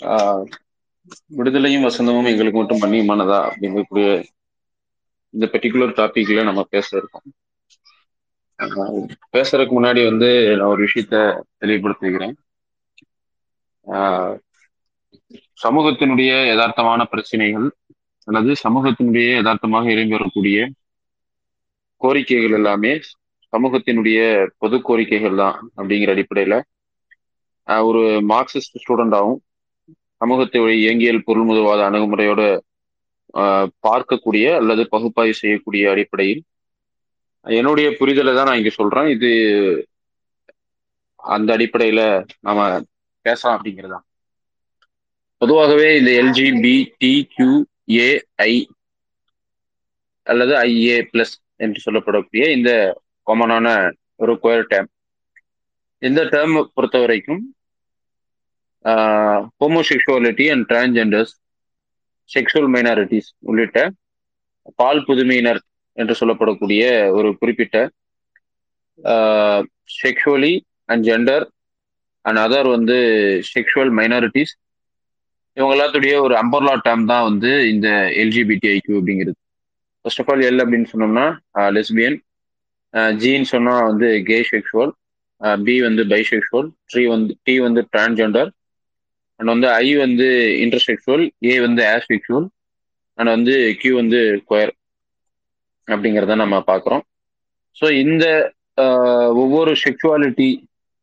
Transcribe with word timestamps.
ஆஹ் 0.00 0.44
விடுதலையும் 1.30 1.86
வசந்தமும் 1.86 2.30
எங்களுக்கு 2.30 2.58
மட்டும் 2.58 2.82
மன்னியமானதா 2.82 3.38
அப்படிங்கக்கூடிய 3.48 4.06
இந்த 5.34 5.46
பர்டிகுலர் 5.46 5.96
டாபிக்ல 5.96 6.44
நம்ம 6.44 6.62
பேச 6.70 6.88
இருக்கோம் 6.96 7.28
ஆஹ் 8.58 9.02
பேசுறதுக்கு 9.34 9.74
முன்னாடி 9.76 10.00
வந்து 10.04 10.28
நான் 10.56 10.70
ஒரு 10.70 10.80
விஷயத்த 10.86 11.16
தெளிவுபடுத்திக்கிறேன். 11.60 12.34
ஆஹ் 13.86 14.34
சமூகத்தினுடைய 15.60 16.32
யதார்த்தமான 16.50 17.02
பிரச்சனைகள் 17.04 17.66
அல்லது 18.28 18.52
சமூகத்தினுடைய 18.64 19.28
யதார்த்தமாக 19.34 19.90
இறங்கி 19.90 20.14
வரக்கூடிய 20.14 20.58
கோரிக்கைகள் 22.00 22.56
எல்லாமே 22.56 22.92
சமூகத்தினுடைய 23.52 24.18
பொது 24.58 24.76
கோரிக்கைகள் 24.80 25.36
தான் 25.36 25.56
அப்படிங்கிற 25.76 26.12
அடிப்படையில 26.14 26.56
ஒரு 27.86 28.02
மார்க்சிஸ்ட் 28.28 28.78
ஸ்டூடெண்டாகவும் 28.82 29.40
சமூகத்தை 30.20 30.60
இயங்கியல் 30.76 31.26
பொருள்முதவாத 31.26 31.80
அணுகுமுறையோட 31.88 32.42
பார்க்கக்கூடிய 33.84 34.46
அல்லது 34.60 34.82
பகுப்பாய்வு 34.92 35.40
செய்யக்கூடிய 35.40 35.82
அடிப்படையில் 35.92 36.42
என்னுடைய 37.46 37.88
புரிதலை 37.98 38.32
தான் 38.34 38.48
நான் 38.48 38.60
இங்க 38.60 38.72
சொல்றேன். 38.72 39.08
இது 39.14 39.30
அந்த 41.20 41.48
அடிப்படையில 41.56 42.00
நாம 42.46 42.58
பேசலாம் 43.26 43.56
அப்படிங்கிறதா 43.56 43.98
பொதுவாகவே 45.42 45.88
இந்த 45.98 46.10
L G B 46.20 46.72
T 47.00 47.12
Q 47.34 47.50
A I 48.02 48.52
அல்லது 50.26 50.52
ஐஏ 50.66 50.98
பிளஸ் 51.10 51.34
என்று 51.64 51.78
சொல்லப்படக்கூடிய 51.84 52.44
இந்த 52.56 52.70
காமனான 53.26 53.66
ஒரு 54.22 54.34
குயர் 54.42 54.70
டேம் 54.70 54.88
இந்த 56.02 56.20
டேர்ம் 56.32 56.56
பொறுத்த 56.76 56.98
வரைக்கும் 56.98 57.40
homosexuality 59.60 60.46
and 60.52 60.66
transgenders 60.68 61.32
sexual 62.30 62.70
minorities 62.74 63.30
உள்ளிட்ட 63.42 63.78
பால் 64.78 65.04
புதுமையினர் 65.04 65.60
என்று 65.96 66.14
சொல்லப்படக்கூடிய 66.20 66.82
ஒரு 67.10 67.28
குறிப்பிட்ட 67.38 67.76
sexually 69.94 70.54
and 70.88 71.04
gender 71.04 71.44
and 72.24 72.38
other 72.38 72.68
வந்து 72.68 72.96
செக்ஷுவல் 73.50 73.92
மைனாரிட்டிஸ் 73.98 74.54
இவங்க 75.56 75.72
எல்லாத்துடைய 75.76 76.14
ஒரு 76.20 76.34
அம்பர்லா 76.42 76.74
டேம் 76.86 77.04
தான் 77.06 77.24
வந்து 77.24 77.50
இந்த 77.70 77.88
எல்ஜிபிடி 78.22 78.68
ஐக்யூ 78.74 78.94
அப்படிங்கிறது. 78.98 79.36
ஃபர்ஸ்ட் 80.04 80.20
ஆஃப் 80.22 80.30
ஆல் 80.30 80.44
எல் 80.48 80.62
அப்படின்னு 80.62 80.90
சொன்னோம்னா 80.92 81.26
லெஸ்பியன் 81.76 82.16
ஜின்னு 83.20 83.48
சொன்னால் 83.50 83.86
வந்து 83.90 84.08
கே 84.28 84.38
செக்ஷுவல் 84.50 84.92
பி 85.60 85.74
வந்து 85.80 86.02
பைசெக்ஷுவல் 86.12 86.68
ட்ரீ 86.90 87.02
வந்து 87.08 87.32
டி 87.44 87.54
வந்து 87.58 87.82
டிரான்ஜெண்டர் 87.92 88.48
அண்ட் 89.40 89.52
வந்து 89.52 89.68
ஐ 89.84 89.88
வந்து 90.04 90.26
இன்டர்செக்சுவல் 90.64 91.24
ஏ 91.50 91.54
வந்து 91.66 91.82
ஆஸ்செக்சுவல் 91.94 92.46
அண்ட் 93.18 93.32
வந்து 93.36 93.54
கியூ 93.80 93.92
வந்து 94.00 94.20
குயர் 94.50 94.72
அப்படிங்கிறத 95.88 96.34
நம்ம 96.42 96.56
பார்க்குறோம். 96.70 97.02
ஸோ 97.76 97.86
இந்த 98.02 98.24
ஒவ்வொரு 99.42 99.72
செக்ஷுவாலிட்டி 99.84 100.50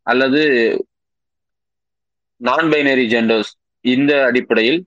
அல்லது 0.08 0.42
நான் 2.42 2.70
பைனரி 2.74 3.06
ஜெண்டர்ஸ் 3.14 3.52
இந்த 3.86 4.12
அடிப்படையில் 4.30 4.80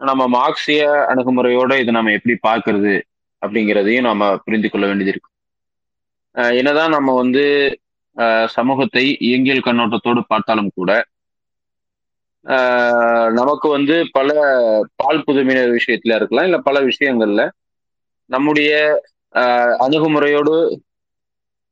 நம்ம 0.00 0.22
மார்க்சிய 0.36 0.82
அணுகுமுறையோட 1.10 1.72
இதை 1.82 1.92
நம்ம 1.94 2.12
எப்படி 2.18 2.34
பார்க்கறது 2.48 2.94
அப்படிங்கிறதையும் 3.42 4.06
நாம 4.08 4.28
புரிந்து 4.44 4.68
கொள்ள 4.70 4.84
வேண்டியது 4.88 5.12
இருக்கு. 5.12 5.30
என்னதான் 6.60 6.94
நம்ம 6.96 7.10
வந்து 7.22 7.44
சமூகத்தை 8.56 9.04
இயங்கியல் 9.28 9.66
கண்ணோட்டத்தோடு 9.66 10.20
பார்த்தாலும் 10.32 10.74
கூட 10.78 10.90
நமக்கு 13.38 13.66
வந்து 13.76 13.94
பல 14.16 14.30
பால் 15.00 15.24
புதுமையினர் 15.26 15.76
விஷயத்துல 15.78 16.16
இருக்கலாம் 16.18 16.48
இல்ல 16.48 16.58
பல 16.68 16.80
விஷயங்கள்ல 16.90 17.42
நம்முடைய 18.30 18.70
அணுகுமுறையோடு 19.84 20.54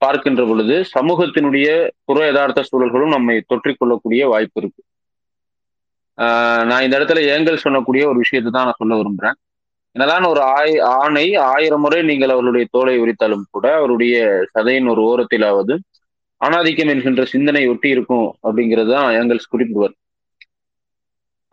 பார்க்கின்ற 0.03 0.43
பொழுது 0.49 0.77
சமூகத்தினுடைய 0.95 1.69
புற 2.09 2.19
யதார்த்த 2.29 2.65
சூழல்களும் 2.71 3.15
நம்மை 3.17 3.37
தொற்றிக்கொள்ளக்கூடிய 3.53 4.23
வாய்ப்பு 4.33 4.59
இருக்கு. 4.63 4.83
நான் 6.71 6.85
இந்த 6.87 6.95
இடத்துல 6.99 7.23
ஏங்கல் 7.35 7.63
சொல்லக்கூடிய 7.65 8.03
ஒரு 8.11 8.19
விஷயத்தை 8.25 8.51
தான் 8.53 8.67
நான் 8.69 8.81
சொல்ல 8.81 8.99
விரும்புறேன். 9.01 9.37
என்னதான் 9.97 10.27
ஒரு 10.33 10.41
ஆய் 10.59 10.75
ஆணை 11.01 11.25
ஆயிரம் 11.55 11.83
முறை 11.85 11.99
நீங்கள் 12.11 12.35
அவருடைய 12.35 12.65
தோலை 12.75 12.95
உரித்தாலும் 13.03 13.45
கூட 13.57 13.67
அவருடைய 13.81 14.15
சதையின் 14.55 14.91
ஒரு 14.93 15.03
ஓரத்திலாவது 15.11 15.75
அனாதிக்கம் 16.41 16.91
என்கின்ற 16.95 17.25
சிந்தனை 17.35 17.63
ஒட்டி 17.73 17.89
இருக்கும் 17.97 18.27
அப்படிங்கிறது 18.47 18.91
தான் 18.97 19.09
ஏங்கல்ஸ் 19.21 19.53
குறிப்பிடுவார். 19.53 19.95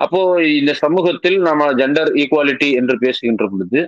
அப்போ 0.03 0.19
இந்த 0.59 0.72
சமூகத்தில் 0.84 1.38
நாம 1.47 1.67
ஜெண்டர் 1.79 2.12
ஈக்குவாலிட்டி 2.22 2.69
என்று 2.79 2.95
பேசுகின்ற 3.03 3.45
பொழுது 3.51 3.81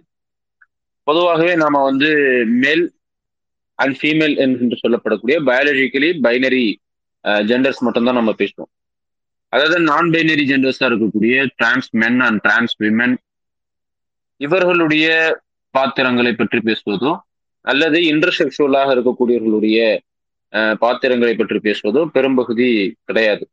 பொதுவாகவே 1.07 1.53
நாம 1.63 1.81
வந்து 1.89 2.09
மேல் 2.63 2.83
அண்ட் 3.79 3.95
ஃபீமேல் 3.99 4.35
என்று 4.43 4.75
சொல்லப்படக்கூடிய 4.83 5.37
பயாலஜிக்கலி 5.49 6.09
பைனரி 6.25 6.65
ஜெண்டர்ஸ் 7.49 7.81
மட்டும்தான் 7.85 8.19
நம்ம 8.19 8.31
பேசுவோம். 8.41 8.71
அதாவது 9.53 9.77
நான் 9.89 10.07
பைனரி 10.15 10.43
ஜெண்டர்ஸாக 10.51 10.89
இருக்கக்கூடிய 10.89 11.35
trans 11.59 11.89
men 12.01 12.21
and 12.27 12.41
trans 12.45 12.75
women 12.83 13.15
இவர்களுடைய 14.41 15.07
பாத்திரங்களை 15.75 16.33
பற்றி 16.35 16.59
பேசுவதோ 16.69 17.11
அல்லது 17.65 17.97
இன்டர்செக்சுவலாக 18.11 18.89
இருக்கக்கூடியவர்களுடைய 18.95 19.79
பாத்திரங்களை 20.83 21.33
பற்றி 21.35 21.59
பேசுவதோ 21.67 22.01
பெரும்பகுதி 22.15 22.69
கிடையாது. 23.09 23.43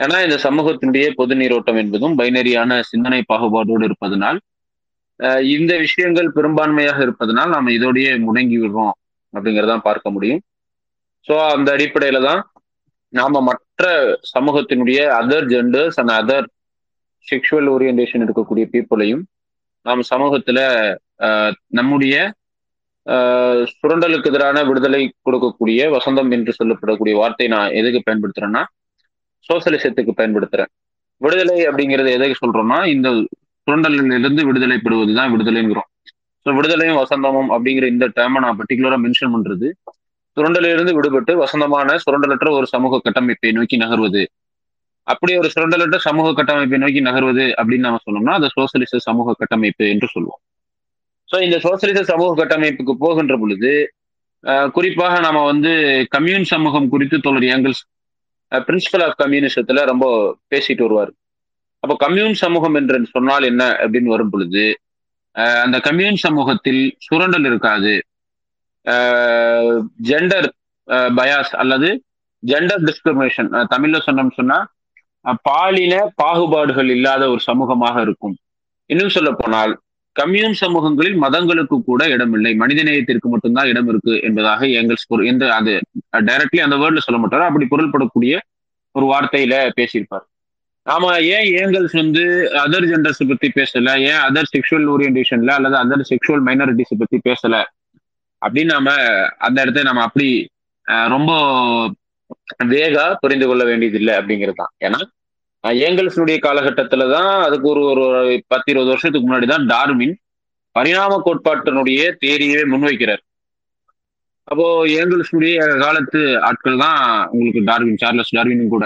ஏன்னா 0.00 0.18
இந்த 0.26 0.36
சமூகத்தினுடைய 0.46 1.06
பொது 1.20 1.34
நீரோட்டம் 1.40 1.78
என்பதும் 1.82 2.14
பைனரியான 2.20 2.80
சிந்தனை 2.90 3.20
பாகுபாடோடு 3.30 3.86
இருப்பதனால் 3.88 4.38
இந்த 5.54 5.72
விஷயங்கள் 5.78 6.34
பெரும்பான்மையாக 6.36 6.98
இருப்பதனால் 7.06 7.54
நாம் 7.54 7.74
இதோடைய 7.76 8.08
முடங்கி 8.26 8.58
விடுறோம் 8.60 8.94
அப்படிங்கிறதான் 9.34 9.86
பார்க்க 9.88 10.08
முடியும். 10.10 10.42
ஸோ 11.26 11.34
அந்த 11.54 11.68
அடிப்படையில 11.76 12.18
தான் 12.28 12.40
நாம 13.12 13.40
மற்ற 13.40 13.84
சமூகத்தினுடைய 14.34 15.00
other 15.20 15.48
genders 15.52 15.98
and 16.00 16.14
other 16.20 16.46
sexual 17.26 17.68
orientation 17.74 18.24
இருக்கக்கூடிய 18.26 18.64
பீப்புளையும் 18.74 19.24
நாம் 19.86 20.02
சமூகத்துல 20.12 20.60
நம்முடைய 21.78 22.14
சுரண்டலுக்கு 23.72 24.30
எதிரான 24.32 24.58
விடுதலை 24.62 25.02
கொடுக்கக்கூடிய 25.26 25.80
வசந்தம் 25.96 26.32
என்று 26.36 26.52
சொல்லப்படக்கூடிய 26.58 27.14
வார்த்தை 27.20 27.46
நான் 27.54 27.74
எதுக்கு 27.80 28.00
பயன்படுத்துறேன்னா 28.06 28.62
சோசியலிசத்துக்கு 29.46 30.12
பயன்படுத்துறேன். 30.20 30.70
விடுதலை 31.20 31.58
அப்படிங்கிறது 31.68 32.10
எதை 32.16 32.32
சொல்றோம்னா 32.40 32.78
இந்த 32.94 33.08
சுரண்டலிலிருந்து 33.66 34.42
விடுதலை 34.48 34.76
பெறுவதுதான் 34.84 35.30
விடுதலைங்கிறோம். 35.34 35.88
ஸோ 36.46 36.50
விடுதலையும் 36.58 36.98
வசந்தமும் 37.02 37.50
அப்படிங்கிற 37.54 37.86
இந்த 37.94 38.04
டேர்மை 38.16 38.40
நான் 38.44 38.58
பர்டிகுலரா 38.60 38.98
மென்ஷன் 39.04 39.32
பண்றது 39.34 39.68
சுரண்டலிலிருந்து 40.36 40.92
விடுபட்டு 40.96 41.32
வசந்தமான 41.44 41.96
சுரண்டலற்ற 42.04 42.48
ஒரு 42.58 42.66
சமூக 42.74 43.00
கட்டமைப்பை 43.06 43.50
நோக்கி 43.56 43.76
நகர்வது. 43.82 44.22
அப்படி 45.06 45.32
ஒரு 45.40 45.48
சுரண்டலற்ற 45.54 45.98
சமூக 46.06 46.32
கட்டமைப்பை 46.38 46.78
நோக்கி 46.84 47.00
நகர்வது 47.08 47.44
அப்படின்னு 47.58 47.86
நம்ம 47.86 48.00
சொன்னோம்னா 48.06 48.34
அது 48.38 48.48
சோசியலிச 48.56 49.00
சமூக 49.08 49.34
கட்டமைப்பு 49.40 49.84
என்று 49.94 50.08
சொல்லுவோம். 50.14 50.40
ஸோ 51.28 51.36
இந்த 51.46 51.56
சோசியலிச 51.64 52.00
சமூக 52.12 52.30
கட்டமைப்புக்கு 52.40 52.94
போகின்ற 53.04 53.34
பொழுது 53.42 53.72
குறிப்பாக 54.76 55.14
நாம 55.26 55.38
வந்து 55.50 55.72
கம்யூன் 56.14 56.46
சமூகம் 56.52 56.90
குறித்து 56.92 57.16
தொடர் 57.26 57.46
ஏங்கல்ஸ் 57.54 57.82
பிரின்சிபல் 58.52 59.04
ஆஃப் 59.06 59.18
கம்யூனிசத்துல 59.22 59.84
ரொம்ப 59.90 60.06
பேசிட்டு 60.52 60.84
வருவார். 60.86 61.12
அப்போ 61.82 61.94
கம்யூன் 62.04 62.36
சமூகம் 62.42 62.76
என்று 62.78 62.98
சொன்னால் 63.16 63.48
என்ன 63.50 63.64
அப்படின்னு 63.82 64.14
வரும் 64.14 64.32
பொழுது 64.34 64.64
அந்த 65.64 65.76
கம்யூன் 65.86 66.18
சமூகத்தில் 66.24 66.82
சுரண்டல் 67.06 67.46
இருக்காது. 67.50 67.92
ஜெண்டர் 70.08 70.48
பயாஸ் 71.18 71.54
அல்லது 71.62 71.88
ஜெண்டர் 72.42 72.82
டிஸ்கிரிமினேஷன் 72.88 73.50
தமிழ்ல 73.74 73.98
சொன்னோம் 74.06 74.36
சொன்னா 74.38 74.58
பாலின 75.48 75.94
பாகுபாடுகள் 76.22 76.90
இல்லாத 76.96 77.22
ஒரு 77.32 77.42
சமூகமாக 77.48 77.96
இருக்கும். 78.06 78.34
இன்னும் 78.90 79.14
சொல்ல 79.16 79.30
போனால் 79.40 79.72
கம்யூன் 80.16 80.56
சமூகங்களில் 80.60 81.18
மதங்களுக்கு 81.24 81.76
கூட 81.88 82.02
இடமில்லை. 82.14 82.52
மனிதநேயத்திற்கு 82.62 83.28
மட்டும்தான் 83.32 83.70
இடம் 83.72 83.88
இருக்கு 83.92 84.14
என்பதாக 84.28 84.68
எங்கள் 84.80 85.26
எந்த 85.32 85.44
அது 85.58 85.74
டைரக்ட்லி 86.12 86.60
அந்த 86.66 86.76
வேர்ட்ல 86.82 87.02
சொல்ல 87.06 87.18
மாட்டாரு. 87.22 87.44
அப்படி 87.48 87.66
பொருள்படக்கூடிய 87.72 88.34
ஒரு 88.94 89.06
வார்த்தையில 89.12 89.54
பேசியிருப்பார். 89.78 90.26
நாம 90.86 91.08
ஏன் 91.36 91.48
ஏங்கல்ஸ் 91.62 91.96
வந்து 92.02 92.22
அதர் 92.62 92.86
ஜெண்டர்ஸ் 92.90 93.22
பத்தி 93.30 93.48
பேசல? 93.58 93.88
ஏன் 94.10 94.20
அதர் 94.28 94.50
செக்ஷுவல் 94.54 94.86
ஓரியன்டேஷன்ல 94.94 95.52
அல்லது 95.58 95.76
அதர் 95.82 96.04
செக்ஷுவல் 96.10 96.44
மைனாரிட்டிஸ் 96.48 97.00
பத்தி 97.02 97.18
பேசல? 97.28 97.56
அப்படின்னு 98.42 98.72
நாம 98.72 98.90
அந்த 99.46 99.58
இடத்த 99.62 99.82
நம்ம 99.82 100.02
அப்படி 100.02 100.28
ரொம்ப 101.14 101.30
வேகா 102.72 103.04
புரிந்து 103.22 103.46
கொள்ள 103.46 103.62
வேண்டியது 103.64 103.96
இல்லை 103.98 104.14
அப்படிங்கிறது 104.14 104.60
தான் 104.60 104.72
ஏன்னா 104.86 105.00
ஏங்கல்ஸினுடைய 105.86 106.38
காலகட்டத்துல 106.46 107.06
தான் 107.12 107.30
அதுக்கு 107.46 107.66
ஒரு 107.68 107.82
ஒரு 107.90 108.42
பத்து 108.46 108.68
இருபது 108.72 108.92
வருஷத்துக்கு 108.92 109.28
முன்னாடி 109.28 109.46
தான் 109.46 109.64
டார்மின் 109.66 110.14
பரிணாம 110.76 111.18
கோட்பாட்டினுடைய 111.26 112.00
தேரியே 112.24 112.60
முன்வைக்கிறார். 112.72 113.22
அப்போ 114.48 114.66
ஏங்கல்ஸுடைய 114.98 115.54
காலத்து 115.82 116.20
ஆட்கள் 116.40 116.78
தான் 116.78 117.00
உங்களுக்கு 117.30 117.60
டார்வின் 117.64 118.00
சார்லஸ் 118.02 118.34
டார்வினும் 118.36 118.72
கூட. 118.74 118.84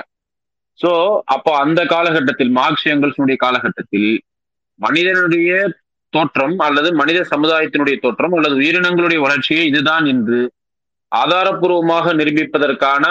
சோ 0.78 0.90
அப்போ 1.34 1.50
அந்த 1.58 1.80
காலகட்டத்தில் 1.84 2.52
மார்க்ஸ் 2.52 2.86
எங்கல்ஸுடைய 2.88 3.36
காலகட்டத்தில் 3.36 4.08
மனிதனுடைய 4.80 5.50
தோற்றம் 6.12 6.56
அல்லது 6.58 6.88
மனித 6.92 7.18
சமுதாயத்தினுடைய 7.30 7.96
தோற்றம் 8.00 8.34
அல்லது 8.34 8.54
உயிரினங்களுடைய 8.60 9.18
வளர்ச்சியை 9.18 9.64
இதுதான் 9.66 10.06
என்று 10.06 10.40
ஆதாரபூர்வமாக 11.12 12.14
நிரூபிப்பதற்கான 12.14 13.04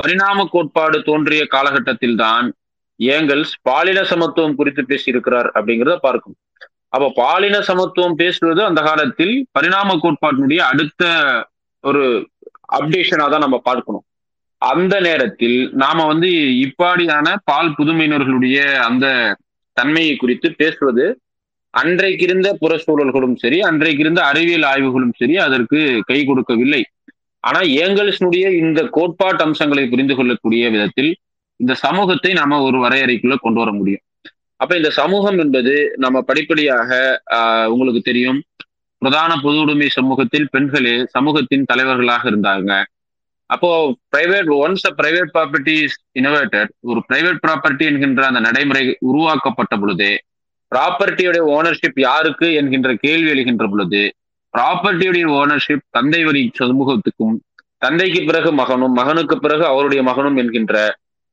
பரிணாம 0.00 0.44
கோட்பாடு 0.52 0.98
தோன்றிய 1.02 1.42
காலகட்டத்தில் 1.46 2.16
தான் 2.16 2.46
ஏங்கல்ஸ் 3.00 3.54
பாலின 3.62 4.02
சமத்துவம் 4.04 4.56
குறித்து 4.56 4.82
பேசியிருக்கிறார் 4.82 5.48
அப்படிங்கிறத 5.54 5.96
பார்க்கும் 5.98 6.36
அப்ப 6.92 7.10
பாலின 7.16 7.56
சமத்துவம் 7.60 8.16
பேசுவது 8.16 8.60
அந்த 8.64 8.80
காலத்தில் 8.82 9.34
பரிணாம 9.52 9.96
கோட்பாட்டினுடைய 10.02 10.60
அடுத்த 10.70 11.04
ஒரு 11.84 12.28
அப்டேஷனா 12.72 13.30
தான் 13.30 13.40
நம்ம 13.40 13.58
பார்க்கணும். 13.58 14.04
அந்த 14.62 15.00
நேரத்தில் 15.00 15.70
நாம 15.72 16.06
வந்து 16.06 16.28
இப்பாடியான 16.64 17.36
பால் 17.44 17.74
புதுமையினர்களுடைய 17.78 18.74
அந்த 18.74 19.36
தன்மையை 19.72 20.16
குறித்து 20.16 20.52
பேசுவது 20.52 21.20
அன்றைக்கு 21.70 22.24
இருந்த 22.24 22.48
புற 22.54 22.76
சூழல்களும் 22.76 23.34
சரி 23.34 23.60
அன்றைக்கு 23.60 23.98
இருந்த 23.98 24.24
அறிவியல் 24.24 24.62
ஆய்வுகளும் 24.62 25.16
சரி 25.16 25.36
அதற்கு 25.36 26.02
கை 26.06 26.24
கொடுக்கவில்லை. 26.24 26.84
ஆனா 27.40 27.60
ஏங்கல்ஸினுடைய 27.60 28.46
இந்த 28.56 28.82
கோட்பாட்டு 28.90 29.44
அம்சங்களை 29.44 29.88
புரிந்து 29.88 30.14
கொள்ளக்கூடிய 30.14 30.70
விதத்தில் 30.70 31.10
இந்த 31.56 31.74
சமூகத்தை 31.74 32.32
நாம 32.32 32.60
ஒரு 32.62 32.78
வரையறைக்குள்ள 32.78 33.36
கொண்டு 33.40 33.58
வர 33.58 33.72
முடியும். 33.72 34.02
அப்ப 34.56 34.76
இந்த 34.76 34.90
சமூகம் 34.90 35.38
என்பது 35.38 35.92
நம்ம 35.96 36.20
படிப்படியாக 36.20 37.22
ஆஹ் 37.34 37.66
உங்களுக்கு 37.66 38.00
தெரியும். 38.00 38.42
பிரதான 39.02 39.32
பொது 39.42 39.58
உடைமை 39.60 39.88
சமூகத்தில் 39.88 40.48
பெண்களே 40.50 40.94
சமூகத்தின் 41.06 41.66
தலைவர்களாக 41.66 42.24
இருந்தாங்க. 42.30 42.70
அப்போ 43.50 43.68
private 44.14 44.50
ones 44.56 44.86
a 44.86 44.92
private 44.96 45.30
property 45.34 45.74
is 45.84 45.98
innovated 46.12 46.70
ஒரு 46.82 47.00
பிரைவேட் 47.08 47.40
ப்ராப்பர்ட்டி 47.46 47.84
என்கின்ற 47.90 48.22
அந்த 48.26 48.40
நடைமுறை 48.40 48.82
உருவாக்கப்பட்ட 49.10 49.76
பொழுது 49.76 50.10
ப்ராப்பர்ட்டியுடைய 50.72 51.42
ஓனர்ஷிப் 51.56 52.00
யாருக்கு 52.00 52.48
என்கின்ற 52.54 52.90
கேள்வி 53.04 53.30
எழுகின்ற 53.30 53.66
பொழுது 53.70 54.02
ப்ராப்பர்ட்டியுடைய 54.54 55.26
ஓனர்ஷிப் 55.40 55.86
தந்தை 55.90 56.24
வழி 56.24 56.42
சமூகத்துக்கும் 56.60 57.36
தந்தைக்கு 57.82 58.20
பிறகு 58.26 58.52
மகனும் 58.52 58.92
மகனுக்கு 58.92 59.36
பிறகு 59.38 59.64
அவருடைய 59.66 60.02
மகனும் 60.02 60.36
என்கின்ற 60.36 60.76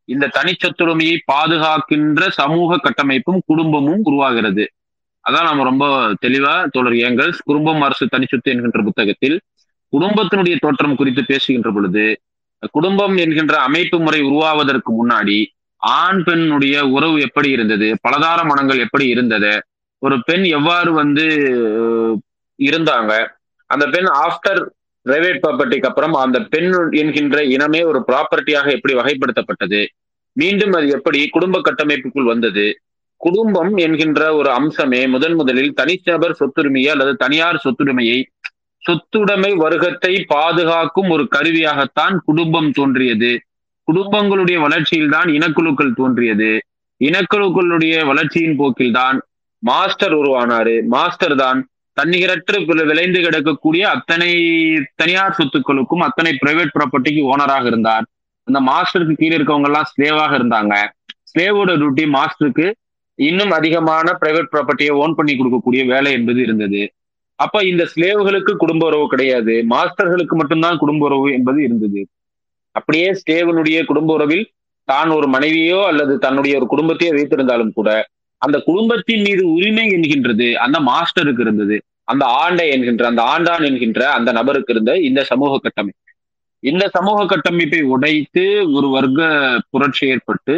இந்த 0.10 0.26
தனிச்சொத்துரிமையை 0.28 1.16
பாதுகாக்கின்ற 1.32 2.28
சமூக 2.40 2.78
கட்டமைப்பும் 2.78 3.40
குடும்பமும் 3.46 4.04
உருவாகிறது. 4.04 4.66
அதான் 5.26 5.48
நம்ம 5.48 5.64
ரொம்ப 5.64 5.86
தெளிவா 6.22 6.54
தோழர் 6.74 6.98
ஏங்கல்ஸ் 7.06 7.40
குடும்பம் 7.44 7.82
அரசு 7.82 8.06
தனிச்சுத்து 8.08 8.52
என்கின்ற 8.52 8.82
புத்தகத்தில் 8.84 9.38
குடும்பத்தினுடைய 9.94 10.56
தோற்றம் 10.60 10.96
குறித்து 10.96 11.22
பேசுகின்ற 11.24 11.70
பொழுது 11.72 12.06
குடும்பம் 12.74 13.16
என்கின்ற 13.16 13.56
அமைப்பு 13.60 13.98
முறை 14.00 14.20
உருவாவதற்கு 14.22 14.92
முன்னாடி 14.94 15.38
ஆண் 15.82 16.22
பெண்ணுடைய 16.24 16.76
உறவு 16.90 17.18
எப்படி 17.22 17.50
இருந்தது 17.52 17.88
பலதார 18.02 18.40
மனங்கள் 18.44 18.84
எப்படி 18.86 19.06
இருந்தது 19.08 19.52
ஒரு 20.02 20.16
பெண் 20.24 20.46
எவ்வாறு 20.52 20.90
வந்து 20.94 21.26
இருந்தாங்க 22.60 23.12
அந்த 23.70 23.86
பெண் 23.88 24.10
ஆஃப்டர் 24.24 24.62
பிரைவேட் 25.06 25.42
ப்ராப்பர்ட்டிக்கு 25.44 25.90
அப்புறம் 25.90 26.16
அந்த 26.22 26.38
பெண் 26.50 26.72
என்கின்ற 26.94 27.40
இனமே 27.48 27.82
ஒரு 27.84 28.00
ப்ராப்பர்ட்டியாக 28.08 28.68
எப்படி 28.72 28.94
வகைப்படுத்தப்பட்டது 28.94 29.82
மீண்டும் 30.36 30.74
அது 30.74 30.88
எப்படி 30.90 31.20
குடும்ப 31.30 31.60
கட்டமைப்புக்குள் 31.62 32.32
வந்தது 32.34 32.66
குடும்பம் 33.26 33.74
என்கின்ற 33.78 34.22
ஒரு 34.36 34.50
அம்சமே 34.60 35.02
முதன் 35.14 35.36
முதலில் 35.36 35.76
தனிநபர் 35.80 36.38
சொத்துரிமையை 36.40 36.90
அல்லது 36.94 37.14
தனியார் 37.24 37.64
சொத்துரிமையை 37.66 38.18
சொத்துடைமை 38.84 39.52
வர்க்கத்தை 39.64 40.14
பாதுகாக்கும் 40.34 41.10
ஒரு 41.16 41.24
கருவியாகத்தான் 41.36 42.16
குடும்பம் 42.28 42.72
தோன்றியது. 42.72 43.32
குடும்பங்களுடைய 43.88 44.58
வளர்ச்சியில் 44.66 45.14
தான் 45.16 45.30
இனக்குழுக்கள் 45.38 45.98
தோன்றியது. 46.02 46.52
இனக்குழுக்களுடைய 47.02 47.96
வளர்ச்சியின் 48.10 48.58
போக்கில் 48.60 48.96
தான் 49.00 49.18
மாஸ்டர் 49.64 50.16
உருவானாரு. 50.20 50.76
மாஸ்டர் 50.96 51.36
தான் 51.44 51.60
தன்னிகரற்று 51.98 52.58
விளைந்து 52.92 53.20
கிடக்கக்கூடிய 53.26 53.84
அத்தனை 53.96 54.32
தனியார் 55.02 55.38
சொத்துக்களுக்கும் 55.40 56.06
அத்தனை 56.08 56.32
பிரைவேட் 56.42 56.76
ப்ராப்பர்ட்டிக்கு 56.78 57.22
ஓனராக 57.32 57.66
இருந்தார். 57.72 58.06
அந்த 58.48 58.60
மாஸ்டருக்கு 58.72 59.16
கீழே 59.22 59.36
இருக்கவங்க 59.38 59.70
எல்லாம் 59.72 59.90
ஸ்லேவாக 59.92 60.34
இருந்தாங்க. 60.40 60.74
ஸ்லேவோட 61.32 61.72
டியூட்டி 61.82 62.04
மாஸ்டருக்கு 62.18 62.68
இன்னும் 63.20 63.52
அதிகமான 63.52 64.08
பிரைவேட் 64.22 64.52
ப்ராப்பர்ட்டியை 64.54 64.94
ஓன் 65.02 65.16
பண்ணி 65.16 65.34
கொடுக்கக்கூடிய 65.34 65.82
வேலை 65.86 66.12
என்பது 66.12 66.40
இருந்தது. 66.42 66.82
அப்ப 67.40 67.64
இந்த 67.64 67.84
ஸ்லேவுகளுக்கு 67.94 68.52
குடும்ப 68.54 68.84
உறவு 68.86 69.06
கிடையாது. 69.08 69.54
மாஸ்டர்களுக்கு 69.74 70.36
மட்டும்தான் 70.36 70.78
குடும்ப 70.78 71.06
உறவு 71.06 71.28
என்பது 71.32 71.60
இருந்தது. 71.64 72.02
அப்படியே 72.76 73.08
ஸ்லேவனுடைய 73.22 73.78
குடும்ப 73.86 74.14
உறவில் 74.14 74.46
தான் 74.88 75.10
ஒரு 75.10 75.28
மனைவியோ 75.28 75.80
அல்லது 75.86 76.14
தன்னுடைய 76.18 76.56
ஒரு 76.60 76.68
குடும்பத்தையோ 76.74 77.12
வைத்திருந்தாலும் 77.18 77.74
கூட 77.74 77.90
அந்த 78.42 78.58
குடும்பத்தின் 78.60 79.22
மீது 79.22 79.44
உரிமை 79.54 79.86
என்கின்றது 79.90 80.48
அந்த 80.66 80.78
மாஸ்டருக்கு 80.90 81.44
இருந்தது. 81.46 81.78
அந்த 82.04 82.26
ஆண்டை 82.42 82.66
என்கின்ற 82.70 83.06
அந்த 83.08 83.22
ஆண்டான் 83.34 83.64
என்கின்ற 83.70 84.02
அந்த 84.12 84.30
நபருக்கு 84.32 84.74
இருந்த 84.74 84.92
இந்த 85.00 85.24
சமூக 85.24 85.60
கட்டமைப்பு. 85.64 86.02
இந்த 86.64 86.84
சமூக 86.88 87.26
கட்டமைப்பை 87.26 87.82
உடைத்து 87.94 88.44
ஒரு 88.74 88.88
வர்க்க 88.88 89.30
புரட்சி 89.70 90.04
ஏற்பட்டு 90.08 90.56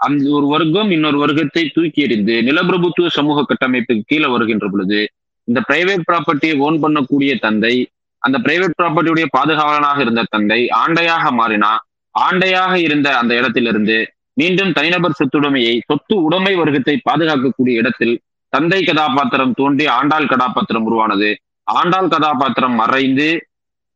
அந்த 0.00 0.28
ஒரு 0.36 0.46
வர்க்கம் 0.46 0.90
இன்னொரு 0.96 1.18
வர்க்கத்தை 1.18 1.62
தூக்கி 1.76 2.00
எறிந்து 2.04 2.34
நிலப்பிரபுத்துவ 2.48 3.08
சமூக 3.18 3.44
கட்டமைப்புக்கு 3.50 4.04
கீழே 4.06 4.28
வருகின்ற 4.34 4.66
பொழுது 4.68 5.00
இந்த 5.48 5.60
பிரைவேட் 5.68 6.06
ப்ராப்பர்ட்டியை 6.08 6.56
ஓன் 6.66 6.78
பண்ணக்கூடிய 6.84 7.32
தந்தை 7.38 7.74
அந்த 8.22 8.36
பிரைவேட் 8.46 8.78
ப்ராப்பர்ட்டியுடைய 8.80 9.26
பாதுகாவலனாக 9.36 10.00
இருந்த 10.00 10.22
தந்தை 10.30 10.60
ஆண்டையாக 10.82 11.26
மாறினா 11.40 11.72
ஆண்டையாக 12.14 12.72
இருந்த 12.86 13.08
அந்த 13.18 13.32
இடத்திலிருந்து 13.34 13.98
மீண்டும் 14.36 14.72
தனிநபர் 14.72 15.18
சொத்துடைமையை 15.20 15.74
சொத்து 15.88 16.14
உடைமை 16.26 16.52
வர்க்கத்தை 16.54 16.94
பாதுகாக்கக்கூடிய 17.08 17.74
இடத்தில் 17.82 18.14
தந்தை 18.52 18.80
கதாபாத்திரம் 18.84 19.54
தோன்றி 19.58 19.84
ஆண்டாள் 19.96 20.30
கதாபாத்திரம் 20.32 20.86
உருவானது. 20.88 21.30
ஆண்டாள் 21.66 22.08
கதாபாத்திரம் 22.08 22.76
மறைந்து 22.82 23.28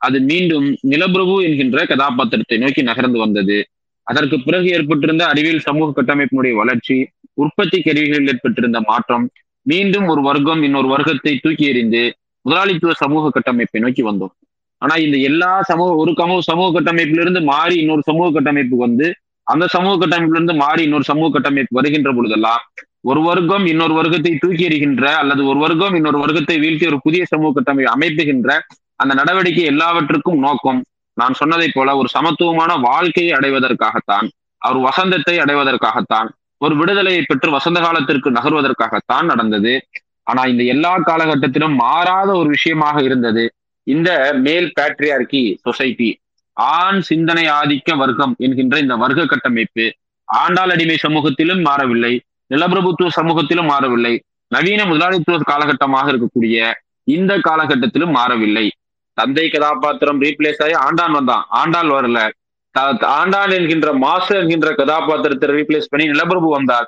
அது 0.00 0.18
மீண்டும் 0.30 0.66
நிலப்பிரபு 0.92 1.36
என்கின்ற 1.46 1.78
கதாபாத்திரத்தை 1.92 2.56
நோக்கி 2.58 2.82
நகர்ந்து 2.82 3.18
வந்தது. 3.18 3.56
அதற்கு 4.06 4.36
பிறகு 4.40 4.68
ஏற்பட்டிருந்த 4.68 5.24
அறிவியல் 5.26 5.66
சமூக 5.68 5.88
கட்டமைப்பினுடைய 5.92 6.54
வளர்ச்சி 6.54 6.96
உற்பத்தி 7.34 7.78
கருவிகளில் 7.82 8.30
ஏற்பட்டிருந்த 8.32 8.80
மாற்றம் 8.80 9.24
மீண்டும் 9.66 10.06
ஒரு 10.06 10.20
வர்க்கம் 10.20 10.62
இன்னொரு 10.62 10.88
வர்க்கத்தை 10.88 11.34
தூக்கி 11.36 11.64
எறிந்து 11.66 12.02
முதலாளித்துவ 12.44 12.94
சமூக 12.94 13.30
கட்டமைப்பை 13.30 13.80
நோக்கி 13.80 14.02
வந்தோம். 14.02 14.32
ஆனா 14.82 14.94
இந்த 14.96 15.16
எல்லா 15.28 15.50
சமூக 15.62 15.90
ஒரு 15.94 16.12
சமூக 16.14 16.40
சமூக 16.40 16.68
கட்டமைப்பிலிருந்து 16.72 17.40
மாறி 17.42 17.76
இன்னொரு 17.76 18.02
சமூக 18.02 18.26
கட்டமைப்புக்கு 18.30 18.86
வந்து 18.86 19.06
அந்த 19.46 19.64
சமூக 19.66 19.94
கட்டமைப்பிலிருந்து 19.96 20.54
மாறி 20.54 20.82
இன்னொரு 20.82 21.02
சமூக 21.02 21.28
கட்டமைப்பு 21.32 21.78
வருகின்ற 21.78 22.10
பொழுதெல்லாம் 22.12 22.62
ஒரு 23.02 23.20
வர்க்கம் 23.20 23.64
இன்னொரு 23.66 23.94
வர்க்கத்தை 23.94 24.32
தூக்கி 24.38 24.64
எறிகின்ற 24.64 25.04
அல்லது 25.12 25.42
ஒரு 25.46 25.58
வர்க்கம் 25.58 25.94
இன்னொரு 25.94 26.18
வர்க்கத்தை 26.18 26.56
வீழ்த்தி 26.58 26.86
ஒரு 26.86 26.98
புதிய 27.02 27.24
சமூக 27.24 27.52
கட்டமைப்பு 27.52 27.94
அமைப்புகின்ற 27.94 28.50
அந்த 28.96 29.12
நடவடிக்கை 29.14 29.64
எல்லாவற்றுக்கும் 29.64 30.38
நோக்கம் 30.38 30.80
நான் 31.16 31.38
சொன்னதை 31.40 31.68
போல 31.74 31.96
ஒரு 31.96 32.08
சமத்துவமான 32.08 32.72
வாழ்க்கையை 32.86 33.32
அடைவதற்காகத்தான் 33.32 34.28
அவர் 34.62 34.78
வசந்தத்தை 34.78 35.34
அடைவதற்காகத்தான் 35.38 36.28
ஒரு 36.60 36.74
விடுதலையை 36.76 37.22
பெற்று 37.26 37.48
வசந்த 37.50 37.78
காலத்திற்கு 37.80 38.28
நகர்வதற்காகத்தான் 38.30 39.26
நடந்தது. 39.32 39.72
ஆனா 40.22 40.42
இந்த 40.44 40.62
எல்லா 40.64 40.92
காலகட்டத்திலும் 41.08 41.74
மாறாத 41.74 42.28
ஒரு 42.32 42.48
விஷயமாக 42.48 43.02
இருந்தது. 43.02 43.44
இந்த 43.86 44.10
மேல் 44.46 44.68
பேட்ரியார்கி 44.76 45.42
சொசைட்டி 45.62 46.10
ஆண் 46.56 47.00
சிந்தனை 47.00 47.44
ஆதிக்க 47.50 47.96
வர்க்கம் 47.96 48.34
என்கின்ற 48.38 48.74
இந்த 48.78 48.94
வர்க்க 48.96 49.22
கட்டமைப்பு 49.26 49.86
ஆண்டாள் 50.28 50.72
அடிமை 50.74 50.96
சமூகத்திலும் 50.96 51.62
மாறவில்லை 51.62 52.12
நிலப்பிரபுத்துவ 52.50 53.10
சமூகத்திலும் 53.18 53.70
மாறவில்லை 53.72 54.14
நவீன 54.52 54.80
முதலாளித்துவ 54.84 55.38
காலகட்டமாக 55.50 56.10
இருக்கக்கூடிய 56.12 56.56
இந்த 57.06 57.32
காலகட்டத்திலும் 57.48 58.14
மாறவில்லை. 58.18 58.66
தந்தை 59.18 59.46
கதாபாத்திரம் 59.54 60.20
ரீப்ளேஸ் 60.26 60.60
ஆகி 60.64 60.74
ஆண்டான் 60.86 61.16
வந்தான். 61.18 61.44
ஆண்டாள் 61.60 61.90
வரல. 61.96 62.20
ஆண்டான் 63.18 63.52
என்கின்ற 63.56 63.88
மாஸ்டர் 64.04 64.38
என்கின்ற 64.42 64.68
கதாபாத்திரத்தை 64.80 65.48
ரீப்ளேஸ் 65.58 65.90
பண்ணி 65.92 66.06
நிலப்பிரபு 66.12 66.48
வந்தார். 66.58 66.86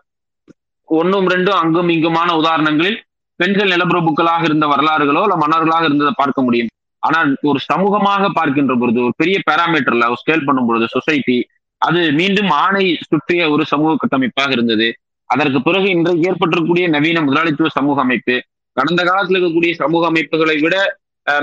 ஒன்னும் 0.88 1.28
ரெண்டும் 1.34 1.58
அங்கும் 1.62 1.90
இங்குமான 1.94 2.30
உதாரணங்களில் 2.40 2.98
பெண்கள் 3.40 3.72
நிலப்பிரபுக்களாக 3.74 4.42
இருந்த 4.48 4.66
வரலாறுகளோ 4.72 5.22
இல்ல 5.26 5.36
மன்னர்களாக 5.42 5.84
இருந்ததை 5.88 6.12
பார்க்க 6.20 6.46
முடியும். 6.46 6.70
ஆனால் 7.02 7.30
ஒரு 7.50 7.58
சமூகமாக 7.70 8.28
பார்க்கின்ற 8.38 8.74
பொழுது 8.82 8.98
ஒரு 9.06 9.14
பெரிய 9.20 9.38
பேராமீட்டர்ல 9.48 10.06
ஸ்கேல் 10.22 10.46
பண்ணும் 10.46 10.68
பொழுது 10.68 10.86
சொசைட்டி 10.96 11.36
அது 11.82 12.00
மீண்டும் 12.20 12.50
ஆணை 12.64 12.84
சுற்றிய 13.10 13.42
ஒரு 13.54 13.64
சமூக 13.72 13.90
கட்டமைப்பாக 14.02 14.50
இருந்தது. 14.56 14.86
அதற்கு 15.30 15.60
பிறகு 15.66 15.88
இன்றைக்கு 15.96 16.26
ஏற்பட்டிருக்கக்கூடிய 16.28 16.86
நவீன 16.94 17.22
முதலாளித்துவ 17.26 17.70
சமூக 17.78 18.00
அமைப்பு 18.06 18.36
கடந்த 18.76 19.00
காலத்தில் 19.08 19.36
இருக்கக்கூடிய 19.36 19.72
சமூக 19.82 20.02
அமைப்புகளை 20.10 20.56
விட 20.64 20.76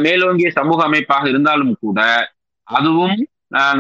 மேலோங்கிய 0.04 0.50
சமூக 0.52 0.80
அமைப்பாக 0.84 1.26
இருந்தாலும் 1.30 1.74
கூட 1.80 2.00
அதுவும் 2.68 3.16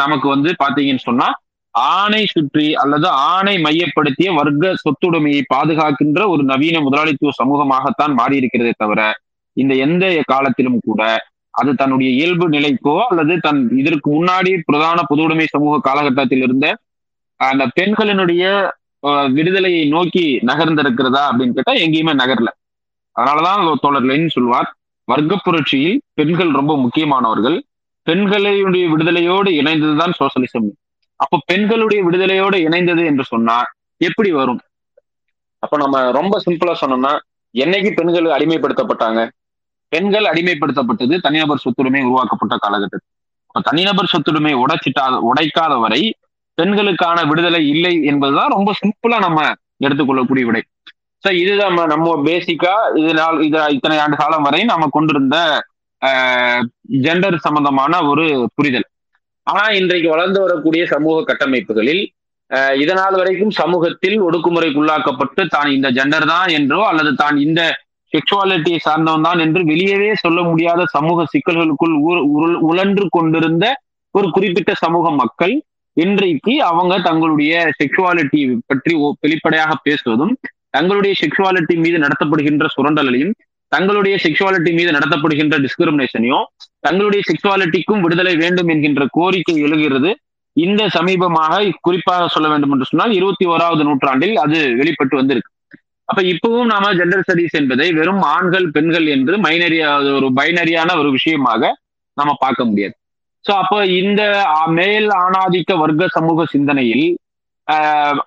நமக்கு 0.02 0.28
வந்து 0.28 0.50
பாத்தீங்கன்னு 0.64 1.08
சொன்னா 1.08 1.28
ஆணை 1.76 2.24
சுற்றி 2.26 2.68
அல்லது 2.76 3.08
ஆணை 3.28 3.54
மையப்படுத்திய 3.58 4.32
வர்க்க 4.34 4.74
சொத்துடைமையை 4.82 5.42
பாதுகாக்கின்ற 5.54 6.22
ஒரு 6.28 6.44
நவீன 6.44 6.82
முதலாளித்துவ 6.82 7.34
சமூகமாகத்தான் 7.40 8.14
மாறி 8.14 8.36
இருக்கிறதே 8.36 8.74
தவிர 8.78 9.02
இந்த 9.58 9.74
எந்த 9.86 10.04
காலத்திலும் 10.26 10.80
கூட 10.80 11.02
அது 11.54 11.72
தன்னுடைய 11.76 12.10
இயல்பு 12.12 12.46
நிலைக்கோ 12.50 12.96
அல்லது 13.08 13.34
தன் 13.40 13.60
இதற்கு 13.78 14.08
முன்னாடி 14.12 14.52
பிரதான 14.66 15.00
பொதுவுடைமை 15.10 15.46
சமூக 15.50 15.82
காலகட்டத்தில் 15.82 16.44
இருந்த 16.44 16.68
அந்த 17.40 17.64
பெண்களினுடைய 17.78 18.44
விடுதலையை 19.36 19.84
நோக்கி 19.88 20.26
நகர்ந்திருக்கிறதா 20.50 21.24
அப்படின்னு 21.30 21.56
கேட்டா 21.58 21.74
எங்கேயுமே 21.84 22.14
நகரல. 22.20 22.50
அதனாலதான் 23.16 23.64
தோழர் 23.84 24.08
லெனின் 24.10 24.36
சொல்வார் 24.36 24.70
வர்க்க 25.04 25.40
புரட்சியில் 25.44 26.02
பெண்கள் 26.14 26.50
ரொம்ப 26.50 26.78
முக்கியமானவர்கள். 26.78 27.64
பெண்களுடைய 28.04 28.88
விடுதலையோடு 28.88 29.50
இணைந்ததுதான் 29.60 30.14
சோசலிசம். 30.20 30.70
அப்ப 31.16 31.40
பெண்களுடைய 31.46 32.04
விடுதலையோடு 32.04 32.58
இணைந்தது 32.68 33.06
என்று 33.06 33.24
சொன்னா 33.24 33.64
எப்படி 33.98 34.32
வரும்? 34.32 34.60
அப்ப 35.60 35.78
நம்ம 35.78 36.12
ரொம்ப 36.12 36.42
சிம்பிளா 36.46 36.76
சொன்னோம்னா 36.82 37.18
என்னைக்கு 37.54 37.92
பெண்கள் 37.96 38.24
அடிமைப்படுத்தப்பட்டாங்க? 38.24 39.30
பெண்கள் 39.88 40.24
அடிமைப்படுத்தப்பட்டது 40.24 41.20
தனிநபர் 41.20 41.62
சொத்துரிமை 41.64 42.02
உருவாக்கப்பட்ட 42.04 42.58
காலகட்டத்தில். 42.58 43.10
அப்ப 43.48 43.62
தனிநபர் 43.62 44.12
சொத்துரிமை 44.14 44.54
உடைச்சிட்டா 44.54 45.20
உடைக்காத 45.34 45.80
வரை 45.80 46.16
பெண்களுக்கான 46.54 47.26
விடுதலை 47.26 47.68
இல்லை 47.68 48.04
என்பதுதான் 48.04 48.48
ரொம்ப 48.48 48.74
சிம்பிளா 48.82 49.20
நம்ம 49.20 49.52
எடுத்துக்கொள்ளக்கூடிய 49.84 50.44
விடை. 50.44 50.64
சோ 51.24 51.30
இதுதான் 51.42 51.76
நம்ம- 51.92 52.18
பேசிக்கா 52.26 52.72
இதனால் 53.00 53.38
இது 53.46 53.60
இத்தனை 53.76 53.98
ஆண்டு 54.00 54.18
காலம் 54.18 54.46
வரை 54.48 54.62
நாம 54.72 54.88
கொண்டிருந்த 54.92 55.38
ஜெண்டர் 57.04 57.38
சம்பந்தமான 57.46 57.94
ஒரு 58.10 58.24
புரிதல். 58.58 58.88
ஆனா 59.48 59.64
இன்றைக்கு 59.78 60.08
வளர்ந்து 60.12 60.40
வரக்கூடிய 60.44 60.84
சமூக 60.92 61.24
கட்டமைப்புகளில் 61.30 62.04
இதனால் 62.78 63.16
வரைக்கும் 63.20 63.54
சமூகத்தில் 63.60 64.18
ஒடுக்குமுறைக்குள்ளாக்கப்பட்டு 64.26 65.44
தான் 65.54 65.70
இந்த 65.76 65.88
ஜெண்டர் 65.98 66.26
தான் 66.32 66.50
என்றோ 66.58 66.80
அல்லது 66.90 67.12
தான் 67.16 67.38
இந்த 67.46 67.62
செக்ஷுவாலிட்டியை 68.14 68.80
சார்ந்தவன் 68.86 69.26
தான் 69.28 69.40
என்று 69.46 69.62
வெளியவே 69.70 70.10
சொல்ல 70.24 70.40
முடியாத 70.50 70.82
சமூக 70.96 71.26
சிக்கல்களுக்குள் 71.32 71.96
உழன்று 72.70 73.06
கொண்டிருந்த 73.10 73.66
ஒரு 74.16 74.28
குறிப்பிட்ட 74.36 74.72
சமூக 74.84 75.06
மக்கள் 75.22 75.54
இன்றைக்கு 75.98 76.54
அவங்க 76.70 76.94
தங்களுடைய 77.08 77.54
செக்ஷுவாலிட்டி 77.80 78.42
பற்றி 78.70 78.94
வெளிப்படையாக 79.24 79.74
பேசுவதும் 79.86 80.36
தங்களுடைய 80.76 81.14
செக்ஷுவாலிட்டி 81.22 81.76
மீது 81.86 81.98
நடத்தப்படுகின்ற 82.06 82.68
சுரண்டலையும் 82.76 83.34
தங்களுடைய 83.72 84.16
செக்ஷுவாலிட்டி 84.24 84.72
மீது 84.80 84.92
நடத்தப்படுகின்ற 84.96 85.56
டிஸ்கிரிமினேஷனையும் 85.66 86.46
தங்களுடைய 86.86 87.22
செக்ஷுவாலிட்டிக்கும் 87.30 88.04
விடுதலை 88.06 88.34
வேண்டும் 88.44 88.70
என்கின்ற 88.74 89.04
கோரிக்கை 89.18 89.56
எழுகிறது. 89.66 90.12
இந்த 90.56 90.82
சமீபமாக 90.96 91.62
குறிப்பாக 91.86 92.26
சொல்ல 92.34 92.48
வேண்டும் 92.52 92.74
என்று 92.74 92.88
சொன்னால் 92.90 93.14
இருபத்தி 93.20 93.46
ஓராவது 93.54 93.84
நூற்றாண்டில் 93.88 94.36
அது 94.44 94.58
வெளிப்பட்டு 94.80 95.16
வந்திருக்கு. 95.20 95.50
அப்ப 96.10 96.22
இப்பவும் 96.34 96.70
நாம 96.74 96.92
ஜெண்டர் 97.00 97.24
ஸ்டடிஸ் 97.26 97.56
என்பதை 97.60 97.88
வெறும் 98.00 98.24
ஆண்கள் 98.34 98.68
பெண்கள் 98.76 99.08
என்று 99.16 99.36
மைனரியா 99.46 99.90
ஒரு 100.18 100.28
பைனரியான 100.40 100.98
ஒரு 101.02 101.10
விஷயமாக 101.18 101.72
நாம 102.18 102.36
பார்க்க 102.44 102.68
முடியாது. 102.70 102.96
சோ 103.46 103.52
அப்போ 103.62 103.78
இந்த 104.02 104.22
மேல் 104.80 105.08
ஆணாதிக்க 105.24 105.78
வர்க்க 105.84 106.08
சமூக 106.18 106.46
சிந்தனையில் 106.54 107.08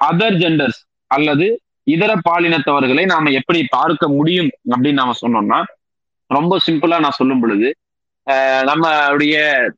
அதர் 0.09 0.39
ஜெண்டர்ஸ் 0.43 0.81
அல்லது 1.11 1.47
இதர 1.87 2.13
பாலினத்தவர்களை 2.29 3.05
நாம 3.07 3.31
எப்படி 3.31 3.61
பார்க்க 3.71 4.05
முடியும் 4.11 4.51
அப்படின்னு 4.73 5.01
நாம 5.01 5.17
சொன்னோம்னா 5.21 5.59
ரொம்ப 6.31 6.55
சிம்பிளா 6.67 6.97
நான் 6.99 7.19
சொல்லும் 7.19 7.41
பொழுது 7.41 7.69
ஆஹ் 8.27 8.65
நம்மளுடைய 8.69 9.35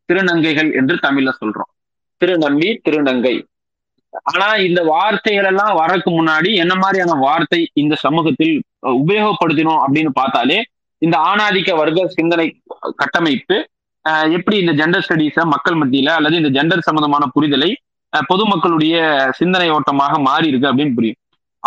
திருநங்கைகள் 0.07 0.71
என்று 0.73 0.95
தமிழ்ல 1.03 1.31
சொல்றோம். 1.38 1.71
திருநம்பி 2.21 2.69
திருநங்கை. 2.85 3.35
ஆனா 4.27 4.47
இந்த 4.67 4.81
வார்த்தைகள் 4.88 5.45
எல்லாம் 5.45 5.75
வரக்கு 5.81 6.11
முன்னாடி 6.12 6.50
என்ன 6.57 6.75
மாதிரியான 6.77 7.17
வார்த்தை 7.21 7.61
இந்த 7.75 7.95
சமூகத்தில் 8.05 8.55
உபயோகப்படுத்தினோம் 9.00 9.83
அப்படின்னு 9.85 10.12
பார்த்தாலே 10.12 10.59
இந்த 11.03 11.17
ஆணாதிக்க 11.29 11.71
வர்க்க 11.77 12.07
சிந்தனை 12.17 12.47
கட்டமைப்பு 12.97 13.57
அஹ், 14.05 14.29
எப்படி 14.37 14.57
இந்த 14.59 14.73
ஜெண்டர் 14.75 15.05
ஸ்டடீஸ 15.05 15.45
மக்கள் 15.53 15.79
மத்தியில 15.81 16.11
அல்லது 16.19 16.37
இந்த 16.37 16.50
ஜெண்டர் 16.57 16.87
சம்பந்தமான 16.87 17.25
புரிதலை 17.35 17.71
பொதுமக்களுடைய 18.12 18.97
சிந்தனை 19.38 19.69
ஓட்டமாக 19.71 20.12
மாறி 20.21 20.47
இருக்கு 20.49 20.71
அப்படின்னு 20.71 20.95
புரியும். 20.95 21.19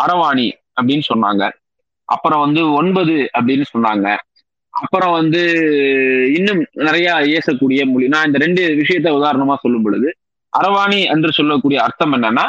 அரவாணி 0.01 0.47
அப்படின்னு 0.77 1.05
சொன்னாங்க. 1.07 1.43
அப்புறம் 2.09 2.41
வந்து 2.41 2.61
ஒன்பது 2.73 3.15
அப்படின்னு 3.37 3.65
சொன்னாங்க. 3.71 4.07
அப்புறம் 4.73 5.13
வந்து 5.15 5.41
இன்னும் 6.37 6.59
நிறைய 6.81 7.07
ஏசக்கூடிய 7.35 7.81
மொழி 7.87 8.05
நான் 8.07 8.27
இந்த 8.27 8.39
ரெண்டு 8.43 8.61
விஷயத்த 8.79 9.09
உதாரணமா 9.17 9.55
சொல்லும் 9.59 9.85
பொழுது 9.85 10.09
அரவாணி 10.53 10.99
என்று 11.13 11.29
சொல்லக்கூடிய 11.31 11.79
அர்த்தம் 11.83 12.13
என்னன்னா 12.13 12.45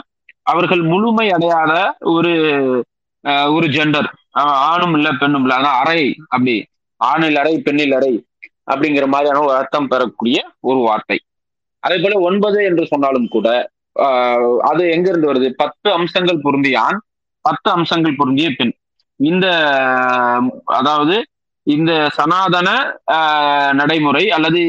அவர்கள் 0.46 0.82
முழுமை 0.88 1.26
அடையாத 1.34 1.72
ஒரு 2.12 2.32
அஹ், 3.24 3.50
ஒரு 3.52 3.66
ஜெண்டர் 3.74 4.08
ஆணும் 4.68 4.94
இல்ல 4.96 5.08
பெண்ணும் 5.18 5.44
இல்ல 5.44 5.54
ஆனா 5.58 5.70
அறை 5.80 6.00
அப்படி 6.26 6.54
ஆணில் 7.00 7.38
அறை 7.38 7.52
பெண்ணில் 7.62 7.94
அறை 7.94 8.12
அப்படிங்கிற 8.68 9.06
மாதிரியான 9.08 9.42
ஒரு 9.44 9.54
அர்த்தம் 9.56 9.88
பெறக்கூடிய 9.88 10.38
ஒரு 10.62 10.80
வார்த்தை. 10.82 11.18
அதே 11.82 11.96
போல 11.98 12.18
ஒன்பது 12.22 12.58
என்று 12.68 12.84
சொன்னாலும் 12.90 13.28
கூட 13.28 13.48
ஆஹ், 13.96 14.40
அது 14.68 14.82
எங்க 14.92 15.06
இருந்து 15.10 15.30
வருது? 15.30 15.48
பத்து 15.56 15.88
அம்சங்கள் 15.92 16.44
பொருந்தியான் 16.44 16.98
பத்து 17.44 17.68
அம்சங்கள் 17.74 18.18
பொருந்திய 18.18 18.48
பெண். 18.52 18.72
இந்த 19.20 19.46
அதாவது 20.78 21.16
இந்த 21.66 21.90
சனாதன 22.16 22.68
ஆஹ், 23.16 23.72
நடைமுறை 23.80 24.24
அல்லது 24.36 24.62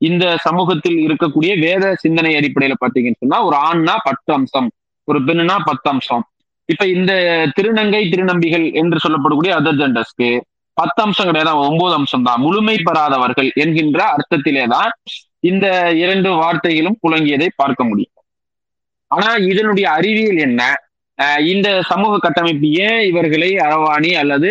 இந்த 0.00 0.24
சமூகத்தில் 0.44 0.98
இருக்கக்கூடிய 1.04 1.52
வேத 1.62 1.84
சிந்தனை 2.02 2.32
அடிப்படையில 2.38 2.74
பாத்தீங்கன்னு 2.80 3.22
சொன்னா 3.22 3.38
ஒரு 3.46 3.56
ஆண்னா 3.68 3.94
பத்து 4.08 4.30
அம்சம் 4.34 4.68
ஒரு 5.08 5.18
பெண்ணுனா 5.26 5.56
பத்து 5.68 5.88
அம்சம். 5.88 6.24
இப்ப 6.68 6.84
இந்த 6.94 7.12
திருநங்கை 7.56 8.02
திருநம்பிகள் 8.12 8.66
என்று 8.80 8.98
சொல்லப்படக்கூடிய 9.04 9.52
அதர் 9.58 9.80
ஜெண்டர்ஸ்க்கு 9.80 10.28
பத்து 10.76 11.00
அம்சம் 11.02 11.28
கிடையாது 11.28 11.52
ஒன்பது 11.66 11.94
அம்சம் 11.98 12.26
தான். 12.26 12.40
முழுமை 12.44 12.76
பெறாதவர்கள் 12.86 13.48
என்கின்ற 13.62 14.00
அர்த்தத்திலே 14.14 14.64
தான் 14.72 14.90
இந்த 15.42 15.66
இரண்டு 16.02 16.28
வார்த்தைகளும் 16.40 16.98
புழங்கியதை 17.02 17.48
பார்க்க 17.56 17.82
முடியும். 17.84 18.12
ஆனா 19.10 19.30
இதனுடைய 19.50 19.86
அறிவியல் 19.98 20.40
என்ன? 20.46 20.62
இந்த 21.52 21.68
சமூக 21.90 22.14
கட்டமைப்பு 22.18 22.68
ஏன் 22.86 23.00
இவர்களை 23.10 23.50
அரவாணி 23.66 24.10
அல்லது 24.22 24.50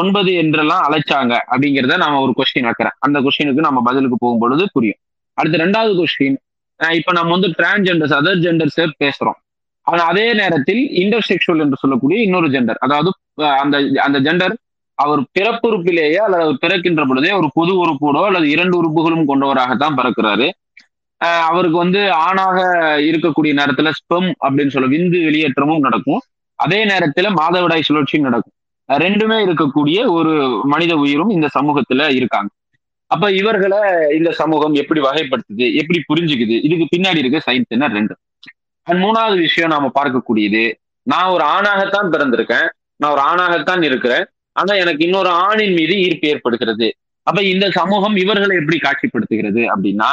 ஒன்பது 0.00 0.30
என்றெல்லாம் 0.42 0.84
அழைச்சாங்க 0.86 1.34
அப்படிங்கிறத 1.52 1.96
நாம 2.04 2.20
ஒரு 2.24 2.32
கொஸ்டின் 2.38 2.68
வைக்கிறேன் 2.68 2.96
அந்த 3.06 3.18
கொஸ்டினுக்கு 3.24 3.66
நம்ம 3.66 3.80
பதிலுக்கு 3.88 4.16
போகும் 4.20 4.42
பொழுது 4.44 4.64
புரியும். 4.72 5.00
அடுத்து 5.38 5.62
ரெண்டாவது 5.64 5.92
கொஸ்டின் 6.00 6.38
இப்ப 6.80 7.12
நம்ம 7.18 7.32
வந்து 7.36 7.50
டிரான்ஸ்ஜெண்டர்ஸ் 7.58 8.14
அதர் 8.18 8.42
ஜெண்டர்ஸ் 8.46 8.80
பேசுறோம். 9.04 9.38
ஆனா 9.86 10.02
அதே 10.12 10.26
நேரத்தில் 10.40 10.82
இன்டர்செக்சுவல் 11.02 11.62
என்று 11.64 11.76
சொல்லக்கூடிய 11.82 12.18
இன்னொரு 12.26 12.48
ஜெண்டர் 12.54 12.80
அதாவது 12.86 13.10
அந்த 13.62 13.76
அந்த 14.06 14.18
ஜெண்டர் 14.26 14.54
அவர் 14.98 15.20
பிறப்புறுப்பிலேயே 15.36 16.20
அல்லது 16.26 16.44
அவர் 16.44 16.62
பிறக்கின்ற 16.64 17.02
பொழுதே 17.06 17.30
ஒரு 17.40 17.48
பொது 17.54 17.72
உறுப்போடோ 17.82 18.22
அல்லது 18.28 18.46
இரண்டு 18.54 18.74
உறுப்புகளும் 18.80 19.28
கொண்டவராகத்தான் 19.30 19.98
பிறக்கிறாரு. 20.00 20.46
அவருக்கு 21.20 21.78
வந்து 21.78 22.12
ஆணாக 22.12 22.58
இருக்கக்கூடிய 23.08 23.52
நேரத்துல 23.60 23.90
ஸ்பெம் 23.98 24.28
அப்படின்னு 24.48 24.68
சொல்ல 24.68 24.88
விந்து 24.88 25.18
வெளியேற்றமும் 25.24 25.78
நடக்கும். 25.78 26.20
அதே 26.54 26.84
நேரத்துல 26.84 27.30
மாதவிடாய் 27.40 27.86
சுழற்சியும் 27.88 28.26
நடக்கும். 28.28 28.54
ரெண்டுமே 28.88 29.38
இருக்கக்கூடிய 29.46 29.98
ஒரு 30.08 30.60
மனித 30.64 30.96
உயிரும் 30.96 31.28
இந்த 31.28 31.48
சமூகத்துல 31.60 32.08
இருக்காங்க. 32.10 32.50
அப்ப 33.06 33.32
இவர்களை 33.32 33.78
இந்த 34.16 34.30
சமூகம் 34.32 34.74
எப்படி 34.74 35.00
வகைப்படுத்துது 35.00 35.66
எப்படி 35.74 35.98
புரிஞ்சுக்குது? 36.08 36.56
இதுக்கு 36.66 36.86
பின்னாடி 36.96 37.16
இருக்க 37.16 37.52
சயின்ஸ் 37.52 37.74
என்ன? 37.76 37.86
ரெண்டு. 37.88 38.16
அண்ட் 38.82 39.02
மூணாவது 39.02 39.38
விஷயம் 39.38 39.70
நாம 39.70 39.90
பார்க்கக்கூடியது 39.94 40.72
நான் 41.02 41.28
ஒரு 41.28 41.44
ஆணாகத்தான் 41.44 42.10
பிறந்திருக்கேன் 42.12 42.68
நான் 42.96 43.12
ஒரு 43.12 43.20
ஆணாகத்தான் 43.20 43.82
இருக்கிறேன் 43.82 44.24
ஆனா 44.52 44.74
எனக்கு 44.74 45.04
இன்னொரு 45.04 45.28
ஆணின் 45.28 45.72
மீது 45.72 45.94
ஈர்ப்பு 45.98 46.28
ஏற்படுகிறது. 46.28 46.88
அப்ப 47.22 47.42
இந்த 47.42 47.70
சமூகம் 47.70 48.16
இவர்களை 48.16 48.56
எப்படி 48.56 48.78
காட்சிப்படுத்துகிறது 48.78 49.62
அப்படின்னா 49.74 50.10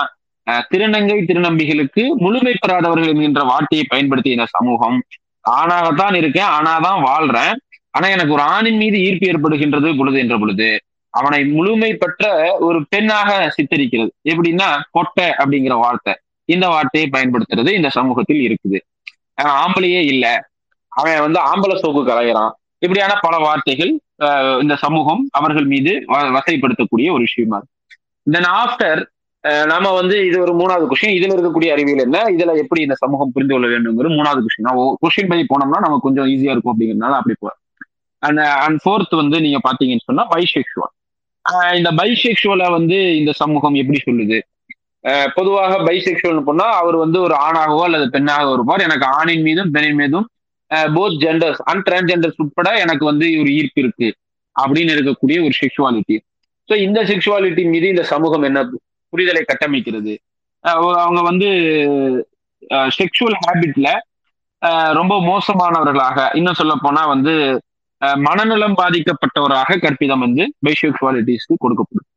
திருநங்கை 0.50 1.18
திருநம்பிகளுக்கு 1.26 2.08
முழுமை 2.16 2.56
பெறாதவர்கள் 2.60 3.08
என்கின்ற 3.08 3.42
வார்த்தையை 3.44 3.88
பயன்படுத்திய 3.90 4.36
இந்த 4.36 4.48
சமூகம். 4.50 5.04
ஆணாகத்தான் 5.52 6.16
இருக்கேன் 6.16 6.46
ஆனாதான் 6.46 7.00
வாழ்றேன். 7.08 7.56
ஆனா 7.90 8.08
எனக்கு 8.08 8.34
ஒரு 8.34 8.42
ஆணின் 8.42 8.78
மீது 8.78 8.98
ஈர்ப்பு 9.00 9.28
ஏற்படுகின்றது 9.28 9.98
பொழுது 9.98 10.20
என்ற 10.20 10.38
பொழுது 10.38 10.80
அவனை 11.10 11.46
முழுமை 11.46 11.94
பெற்ற 11.94 12.24
ஒரு 12.60 12.86
பெண்ணாக 12.90 13.54
சித்தரிக்கிறது. 13.58 14.10
எப்படின்னா 14.30 14.80
கொட்டை 14.92 15.26
அப்படிங்கிற 15.30 15.74
வார்த்தை. 15.74 16.16
இந்த 16.46 16.68
வார்த்தையை 16.68 17.10
பயன்படுத்துறது 17.10 17.72
இந்த 17.72 17.90
சமூகத்தில் 17.90 18.42
இருக்குது. 18.48 18.80
ஆம்பளையே 19.42 20.06
இல்ல. 20.06 20.50
அவன் 20.88 21.20
வந்து 21.20 21.40
ஆம்பளை 21.42 21.76
சோக்கு 21.76 22.04
கலையிறான் 22.04 22.52
இப்படியான 22.78 23.20
பல 23.22 23.38
வார்த்தைகள் 23.38 24.00
அஹ், 24.24 24.62
இந்த 24.62 24.76
சமூகம் 24.76 25.28
அவர்கள் 25.32 25.66
மீது 25.66 26.04
வ- 26.08 26.38
வசைப்படுத்தக்கூடிய 26.38 27.08
ஒரு 27.12 27.18
விஷயமா 27.18 27.56
இருக்கு. 27.56 27.74
தென் 28.24 28.50
ஆஃப்டர் 28.52 29.02
நாம 29.72 29.90
வந்து 29.98 30.16
இது 30.28 30.38
ஒரு 30.44 30.54
மூணாவது 30.60 30.86
கொஸ்டின் 30.92 31.16
இதுல 31.18 31.34
இருக்கக்கூடிய 31.36 31.70
அறிவியல் 31.74 32.04
என்ன? 32.06 32.20
இதுல 32.36 32.52
எப்படி 32.62 32.82
இந்த 32.86 32.96
சமூகம் 33.02 33.34
புரிந்து 33.34 33.54
கொள்ள 33.54 33.68
வேண்டுங்கிற 33.74 34.10
மூணாவது 34.18 34.42
கொஸ்டின் 34.46 34.70
கொஸ்டின் 35.04 35.30
படி 35.32 35.44
போனோம்னா 35.52 35.82
நமக்கு 35.86 36.06
கொஞ்சம் 36.08 36.30
ஈஸியா 36.34 36.54
இருக்கும் 36.54 36.74
அப்படிங்கிறதுனால 36.74 37.18
அப்படி 37.20 37.36
போறோம் 37.44 37.60
அண்ட் 38.24 38.42
அண்ட் 38.66 38.80
ஃபோர்த் 38.84 39.16
வந்து 39.22 39.40
நீங்க 39.46 39.60
பாத்தீங்கன்னு 39.68 40.08
சொன்னா 40.10 40.26
பைசெக்சுவல் 40.34 40.94
இந்த 41.80 41.90
பைசெக்சுவலை 42.00 42.68
வந்து 42.78 42.98
இந்த 43.20 43.32
சமூகம் 43.42 43.76
எப்படி 43.82 44.00
சொல்லுது? 44.06 44.38
பொதுவாக 45.38 45.74
பைசெக்சுவல் 45.88 46.46
போனா 46.48 46.68
அவர் 46.82 46.96
வந்து 47.04 47.18
ஒரு 47.26 47.36
ஆணாகவோ 47.48 47.82
அல்லது 47.88 48.06
பெண்ணாகவோ 48.16 48.54
இருப்பார். 48.58 48.86
எனக்கு 48.88 49.06
ஆணின் 49.18 49.44
மீதும் 49.48 49.70
பெண்ணின் 49.76 50.00
மீதும் 50.02 50.26
போத் 50.96 51.18
ஜெண்டர்ஸ் 51.24 51.62
அண்ட் 51.72 51.84
டிரான்ஸ்ஜெண்டர்ஸ் 51.90 52.40
உட்பட 52.44 52.70
எனக்கு 52.84 53.04
வந்து 53.06 53.26
ஒரு 53.42 53.50
ஈர்ப்பு 53.58 53.82
இருக்கு 53.84 54.08
அப்படின்னு 54.56 54.94
இருக்கக்கூடிய 54.96 55.38
ஒரு 55.48 55.56
செக்ஷுவாலிட்டி 55.62 56.18
ஸோ 56.70 56.76
இந்த 56.86 57.00
செக்ஷுவாலிட்டி 57.12 57.64
மீது 57.74 57.88
இந்த 57.94 58.04
சமூகம் 58.14 58.46
என்ன 58.50 58.60
புரிதலை 59.14 59.42
கட்டமைக்கிறது. 59.46 60.14
அவங்க 61.06 61.22
வந்து 61.22 61.50
செக்ஷுவல் 62.98 63.38
ஹேபிட்ல 63.46 63.88
ஆஹ் 64.62 64.92
ரொம்ப 64.94 65.14
மோசமானவர்களாக 65.30 66.20
இன்னும் 66.36 66.60
சொல்ல 66.60 66.74
போனா 66.82 67.02
வந்து 67.06 67.34
மனநலம் 68.26 68.78
பாதிக்கப்பட்டவராக 68.78 69.78
கற்பிதம் 69.84 70.24
வந்து 70.26 70.44
பைசெக்சுவாலிட்டிஸ்க்கு 70.66 71.56
கொடுக்கப்படும். 71.64 72.08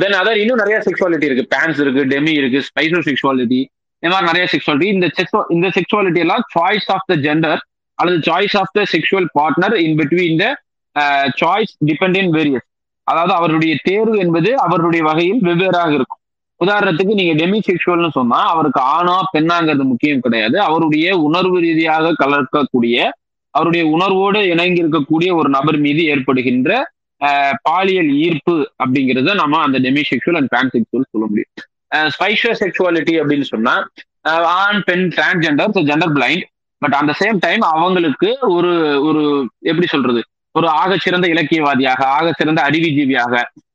தென் 0.00 0.16
அதர் 0.20 0.40
இன்னும் 0.42 0.60
நிறைய 0.62 0.76
செக்ஷுவாலிட்டி 0.86 1.26
இருக்கு. 1.28 1.44
பேன்ஸ் 1.54 1.80
இருக்கு 1.80 2.02
டெமி 2.04 2.32
இருக்கு 2.40 2.60
ஸ்பைசோ 2.68 3.00
செக்ஷுவாலிட்டி 3.08 3.60
இந்த 4.02 4.10
மாதிரி 4.12 4.28
நிறைய 4.30 4.44
செக்ஷுவாலிட்டி 4.52 4.88
இந்த 4.96 5.06
செக்ஸோ 5.16 5.40
இந்த 5.48 5.66
செக்ஷுவாலிட்டி 5.68 6.18
எல்லாம் 6.18 6.44
சாய்ஸ் 6.54 6.88
ஆஃப் 6.94 7.06
த 7.06 7.14
ஜெண்டர் 7.26 7.60
அல்லது 7.98 8.18
choice 8.28 8.56
of 8.56 8.72
the 8.72 8.82
sexual 8.92 9.28
partner 9.38 9.74
in 9.86 9.96
between 9.98 10.38
the 10.42 10.46
choice 11.42 11.72
depend 11.90 12.30
various 12.38 12.66
அதாவது 13.10 13.32
அவருடைய 13.38 13.74
தேர்வு 13.88 14.16
என்பது 14.24 14.50
அவருடைய 14.64 15.02
வகையில் 15.08 15.40
வெவ்வேறாக 15.48 15.90
இருக்கும். 15.98 16.20
உதாரணத்துக்கு 16.60 17.18
நீங்க 17.18 17.34
டெமி 17.40 17.58
செக்ஷுவல்னு 17.68 18.10
சொன்னா 18.18 18.38
அவருக்கு 18.52 18.80
ஆணா 18.96 19.16
பெண்ணாங்கிறது 19.34 19.84
முக்கியம் 19.92 20.24
கிடையாது. 20.24 20.56
அவருடைய 20.68 21.06
உணர்வு 21.26 21.58
ரீதியாக 21.66 22.14
கலர்க்கக்கூடிய 22.22 23.08
அவருடைய 23.54 23.84
உணர்வோடு 23.94 24.40
இணங்கி 24.52 24.80
இருக்கக்கூடிய 24.82 25.30
ஒரு 25.40 25.48
நபர் 25.56 25.78
மீது 25.86 26.02
ஏற்படுகின்ற 26.12 26.72
பாலியல் 27.66 28.10
ஈர்ப்பு 28.26 28.54
அப்படிங்கிறத 28.82 29.32
நம்ம 29.40 29.62
அந்த 29.66 29.78
Demi 29.86 30.02
sexual 30.10 30.38
and 30.40 30.52
pan 30.54 30.70
sexual 30.74 31.10
சொல்ல 31.12 31.24
முடியும். 31.30 31.52
ஸ்பைஷியோ 32.14 32.52
செக்ஷுவாலிட்டி 32.62 33.14
அப்படின்னு 33.20 33.46
சொன்னா 33.54 33.74
ஆண் 34.60 34.80
பெண் 34.88 35.04
டிரான்ஸ்ஜெண்டர் 35.16 35.88
ஜெண்டர் 35.90 36.14
பிளைண்ட் 36.16 36.44
பட் 36.82 36.96
அந்த 37.00 37.12
சேம் 37.20 37.38
டைம் 37.46 37.62
அவங்களுக்கு 37.74 38.28
ஒரு 38.56 38.72
ஒரு 39.08 39.22
எப்படி 39.70 39.88
சொல்றது? 39.94 40.20
ஒரு 40.54 40.68
ஆக 40.82 40.96
சிறந்த 41.04 41.26
இலக்கியவாதியாக 41.34 42.00
ஆக 42.18 42.26
சிறந்த 42.38 42.60
அறிவுஜீவியாக 42.68 43.34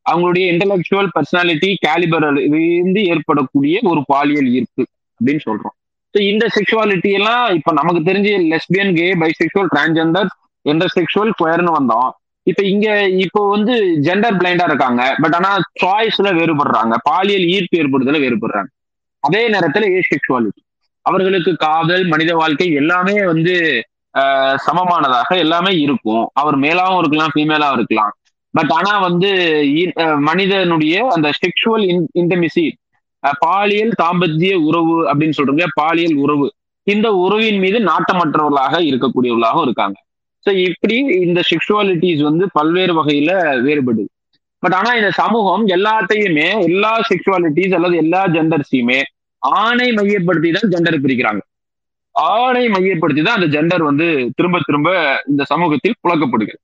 அவங்களுடைய 0.09 0.45
இன்டலெக்சுவல் 0.53 1.09
பர்சனாலிட்டி 1.15 1.69
கேலிபரல் 1.85 2.39
இருந்து 2.47 3.01
ஏற்படக்கூடிய 3.11 3.75
ஒரு 3.91 4.01
பாலியல் 4.11 4.49
ஈர்ப்பு 4.57 4.83
அப்படின்னு 5.19 5.43
சொல்றோம். 5.47 5.75
ஸோ 6.15 6.19
இந்த 6.31 6.45
செக்ஷுவாலிட்டி 6.55 7.09
எல்லாம் 7.19 7.45
இப்ப 7.57 7.71
நமக்கு 7.71 8.01
தெரிஞ்சு 8.09 8.33
lesbian 8.51 8.93
gay 8.99 9.07
bisexual 9.23 9.71
transgender 9.73 10.29
intersexual 10.65 11.33
குயர்னு 11.39 11.73
வந்தோம். 11.79 12.09
இப்ப 12.47 12.61
இங்க 12.73 12.87
இப்போ 13.25 13.41
வந்து 13.55 13.73
ஜெண்டர் 14.07 14.37
பிளைண்டா 14.41 14.65
இருக்காங்க. 14.69 15.01
பட் 15.23 15.35
ஆனா 15.37 15.51
சாய்ஸ்ல 15.83 16.29
வேறுபடுறாங்க. 16.39 16.95
பாலியல் 17.09 17.45
ஈர்ப்பு 17.55 17.79
ஏற்படுதல 17.81 18.19
வேறுபடுறாங்க. 18.25 18.69
அதே 19.23 19.43
நேரத்துல 19.55 19.87
ஏ 19.95 20.01
செக்ஷுவாலிட்டி 20.11 20.61
அவர்களுக்கு 21.05 21.51
காதல் 21.65 22.05
மனித 22.13 22.31
வாழ்க்கை 22.41 22.67
எல்லாமே 22.81 23.15
வந்து 23.31 23.53
சமமானதாக 24.67 25.37
எல்லாமே 25.37 25.79
இருக்கும். 25.79 26.29
அவர் 26.33 26.57
மேலாவும் 26.57 26.97
இருக்கலாம் 26.97 27.29
ஃபீமேலாவும் 27.35 27.73
இருக்கலாம். 27.73 28.11
பட் 28.51 28.71
ஆனா 28.71 28.99
வந்து 28.99 29.31
இ- 29.65 30.19
மனிதனுடைய 30.19 31.07
அந்த 31.07 31.29
செக்ஷுவல் 31.29 31.83
இன் 31.83 32.09
இன்டமிசி 32.13 32.71
பாலியல் 33.39 33.93
தாம்பத்திய 34.03 34.53
உறவு 34.53 35.13
அப்படின்னு 35.13 35.31
சொல்றோம் 35.37 35.65
பாலியல் 35.73 36.15
உறவு. 36.15 36.53
இந்த 36.83 37.13
உறவின் 37.13 37.59
மீது 37.59 37.79
நாட்டமற்றவர்களாக 37.79 38.79
இருக்கக்கூடியவர்களாகவும் 38.81 39.61
இருக்காங்க. 39.61 40.03
ஸோ 40.45 40.53
இப்படி 40.53 40.95
இந்த 40.95 41.41
செக்ஷுவாலிட்டிஸ் 41.41 42.23
வந்து 42.23 42.49
பல்வேறு 42.51 43.03
வகையில 43.03 43.31
வேறுபடுது. 43.61 44.05
பட் 44.59 44.73
ஆனா 44.73 44.93
இந்த 44.93 45.11
சமூகம் 45.11 45.67
எல்லாத்தையுமே 45.67 46.61
எல்லா 46.61 46.99
செக்ஷுவாலிட்டிஸ் 46.99 47.73
அல்லது 47.73 47.95
எல்லா 47.95 48.25
ஜெண்டர்ஸையுமே 48.25 49.01
ஆணை 49.37 49.91
மையப்படுத்தி 49.91 50.51
தான் 50.51 50.71
ஜெண்டர் 50.71 50.97
பிரிக்கிறாங்க. 50.97 51.39
ஆணை 52.15 52.63
மையப்படுத்தி 52.69 53.21
தான் 53.21 53.37
அந்த 53.39 53.47
ஜெண்டர் 53.55 53.83
வந்து 53.83 54.07
திரும்ப 54.35 54.59
திரும்ப 54.65 54.89
இந்த 55.27 55.43
சமூகத்தில் 55.43 55.99
புழக்கப்படுகிறது. 56.01 56.63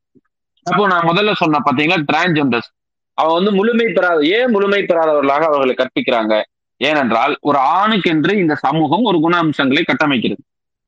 அப்போ 0.66 0.84
நான் 0.88 1.08
முதல்ல 1.10 1.32
சொன்ன 1.32 1.62
பாத்தீங்கன்னா 1.66 2.00
டிரான்ஜெண்டர்ஸ் 2.12 2.70
அவ 3.18 3.34
வந்து 3.34 3.52
முழுமை 3.52 3.88
பெறாத 3.92 4.20
ஏன் 4.38 4.52
முழுமை 4.52 4.82
பெறாதவர்களாக 4.82 5.46
அவர்களை 5.50 5.74
கற்பிக்கிறாங்க? 5.78 6.34
ஏனென்றால் 6.78 7.34
ஒரு 7.42 7.60
ஆணுக்கென்று 7.80 8.34
இந்த 8.38 8.56
சமூகம் 8.56 9.04
ஒரு 9.04 9.20
குண 9.20 9.38
அம்சங்களை 9.38 9.84
கட்டமைக்கிறது. 9.84 10.42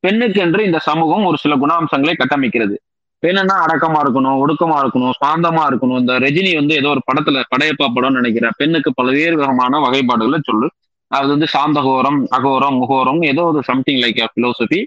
பெண்ணுக்கென்று 0.03 0.59
இந்த 0.59 0.79
சமூகம் 0.79 1.25
ஒரு 1.25 1.37
சில 1.37 1.55
குண 1.57 1.73
அம்சங்களை 1.73 2.15
கட்டமைக்கிறது. 2.15 2.75
பெண்ணுன்னா 3.23 3.55
அடக்கமா 3.65 3.99
இருக்கணும் 4.03 4.39
ஒடுக்கமா 4.43 4.77
இருக்கணும் 4.83 5.13
சாந்தமா 5.23 5.63
இருக்கணும். 5.69 5.99
இந்த 5.99 6.13
ரஜினி 6.19 6.51
வந்து 6.55 6.73
ஏதோ 6.75 6.89
ஒரு 6.89 7.01
படத்துல 7.11 7.41
படையப்பா 7.55 7.87
படம்னு 7.95 8.19
நினைக்கிறேன். 8.21 8.55
பெண்ணுக்கு 8.57 8.91
பல்வேறு 8.93 9.35
விதமான 9.35 9.79
வகைப்பாடுகளை 9.79 10.39
சொல்லு 10.49 10.69
அது 11.17 11.27
வந்து 11.33 11.47
சாந்தகோரம் 11.55 12.19
அகோரம் 12.37 12.77
முகோரம் 12.81 13.21
ஏதோ 13.31 13.41
ஒரு 13.51 13.59
something 13.69 13.99
like 14.03 14.21
philosophy 14.35 14.79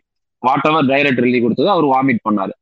whatever 0.70 0.88
direct 0.92 1.20
எழுதி 1.22 1.40
கொடுத்தது 1.42 1.70
அவர் 1.74 1.86
வாமிட் 1.94 2.24
பண்ணாரு. 2.26 2.54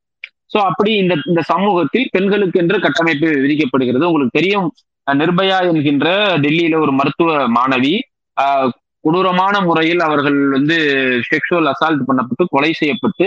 ஸோ 0.52 0.58
அப்படி 0.70 0.90
இந்த 1.02 1.14
இந்த 1.30 1.40
சமூகத்தில் 1.52 2.10
பெண்களுக்கு 2.14 2.60
என்று 2.62 2.76
கட்டமைப்பு 2.86 3.28
விதிக்கப்படுகிறது. 3.44 4.08
உங்களுக்கு 4.10 4.38
தெரியும் 4.40 4.68
நிர்பயா 5.06 5.56
என்கின்ற 5.70 6.08
டெல்லியில 6.44 6.76
ஒரு 6.84 6.92
மருத்துவ 6.98 7.30
மாணவி 7.56 7.94
கொடூரமான 9.04 9.54
முறையில் 9.68 10.02
அவர்கள் 10.08 10.38
வந்து 10.56 10.76
செக்ஷுவல் 11.30 11.68
அசால்ட் 11.72 12.06
பண்ணப்பட்டு 12.08 12.44
கொலை 12.54 12.70
செய்யப்பட்டு 12.80 13.26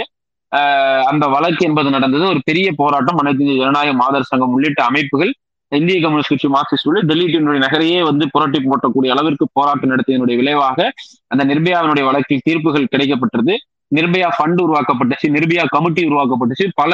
அந்த 1.09 1.23
வழக்கு 1.33 1.63
என்பது 1.67 1.89
நடந்தது. 1.95 2.23
ஒரு 2.33 2.39
பெரிய 2.49 2.67
போராட்டம் 2.81 3.19
அனைத்து 3.21 3.59
ஜனநாயக 3.61 3.93
மாதர் 4.01 4.29
சங்கம் 4.31 4.53
உள்ளிட்ட 4.55 4.81
அமைப்புகள் 4.89 5.33
இந்திய 5.71 6.01
கம்யூனிஸ்ட் 6.01 6.29
கட்சி 6.29 6.47
மார்க்சிஸ்ட் 6.47 6.87
உள்ள 6.89 6.99
டெல்லி 7.01 7.25
நகரையே 7.65 8.03
வந்து 8.03 8.25
புரட்டி 8.31 8.59
போட்டக்கூடிய 8.59 9.09
அளவிற்கு 9.09 9.45
போராட்டம் 9.53 9.91
நடத்தியதனுடைய 9.91 10.35
விளைவாக 10.41 10.91
அந்த 11.27 11.45
நிர்பயாவினுடைய 11.45 12.03
வழக்கில் 12.03 12.43
தீர்ப்புகள் 12.43 12.91
கிடைக்கப்பட்டது. 12.95 13.55
நிர்பயா 13.95 14.29
ஃபண்ட் 14.37 14.61
உருவாக்கப்பட்டுச்சு 14.65 15.27
நிர்பயா 15.27 15.63
கமிட்டி 15.67 16.03
உருவாக்கப்பட்டுச்சு. 16.07 16.65
பல 16.73 16.93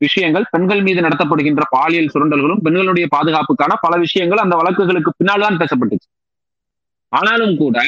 விஷயங்கள் 0.00 0.44
பெண்கள் 0.50 0.82
மீது 0.82 1.00
நடத்தப்படுகின்ற 1.00 1.62
பாலியல் 1.70 2.10
சுரண்டல்களும் 2.14 2.62
பெண்களுடைய 2.62 3.06
பாதுகாப்புக்கான 3.16 3.72
பல 3.80 3.96
விஷயங்கள் 3.96 4.38
அந்த 4.38 4.54
வழக்குகளுக்கு 4.56 5.10
பின்னால் 5.16 5.40
தான் 5.40 5.56
பேசப்பட்டுச்சு. 5.56 6.08
ஆனாலும் 7.12 7.56
கூட 7.56 7.78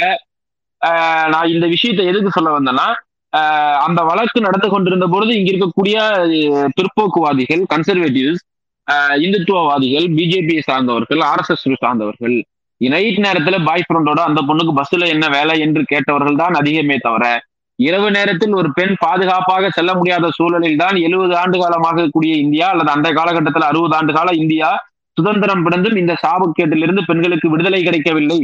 ஆஹ் 0.82 1.28
நான் 1.28 1.48
இந்த 1.48 1.66
விஷயத்தை 1.66 2.06
எதுக்கு 2.06 2.30
சொல்ல 2.30 2.50
வந்தேன்னா 2.58 2.86
ஆஹ் 3.32 3.78
அந்த 3.86 4.00
வழக்கு 4.02 4.40
நடந்து 4.40 4.68
கொண்டிருந்த 4.68 5.06
பொழுது 5.06 5.32
இங்க 5.38 5.50
இருக்கக்கூடிய 5.52 5.96
பிற்போக்குவாதிகள் 6.76 7.62
கன்சர்வேட்டிவ்ஸ் 7.74 8.42
இந்துத்துவவாதிகள் 9.24 10.06
பிஜேபியை 10.16 10.62
சார்ந்தவர்கள் 10.68 11.22
ஆர்எஸ்எஸ் 11.30 11.66
சார்ந்தவர்கள் 11.84 12.36
நைட் 12.80 13.20
நேரத்துல 13.26 13.56
பாய் 13.64 13.86
ஃப்ரெண்டோட 13.86 14.20
அந்த 14.28 14.40
பொண்ணுக்கு 14.48 14.72
பஸ்ல 14.78 15.06
என்ன 15.14 15.26
வேலை 15.28 15.54
என்று 15.60 15.82
கேட்டவர்கள் 15.92 16.40
தான் 16.42 16.56
அதிகமே 16.60 16.96
தவிர 17.06 17.24
இரவு 17.78 18.08
நேரத்தில் 18.10 18.54
ஒரு 18.54 18.68
பெண் 18.72 18.94
பாதுகாப்பாக 19.04 19.70
செல்ல 19.70 19.90
முடியாத 19.94 20.28
சூழலில் 20.36 20.78
தான் 20.82 20.96
எழுபது 21.06 21.34
ஆண்டு 21.36 21.56
காலமாக 21.58 22.06
கூடிய 22.14 22.34
இந்தியா 22.44 22.66
அல்லது 22.72 22.90
அந்த 22.90 23.08
காலகட்டத்தில் 23.12 23.68
அறுபது 23.70 23.96
ஆண்டு 23.98 24.12
கால 24.12 24.30
இந்தியா 24.42 24.68
சுதந்திரம் 25.16 25.64
பிறந்தும் 25.66 25.98
இந்த 26.02 26.14
சாபக்கேட்டிலிருந்து 26.22 27.02
பெண்களுக்கு 27.10 27.46
விடுதலை 27.52 27.80
கிடைக்கவில்லை. 27.82 28.38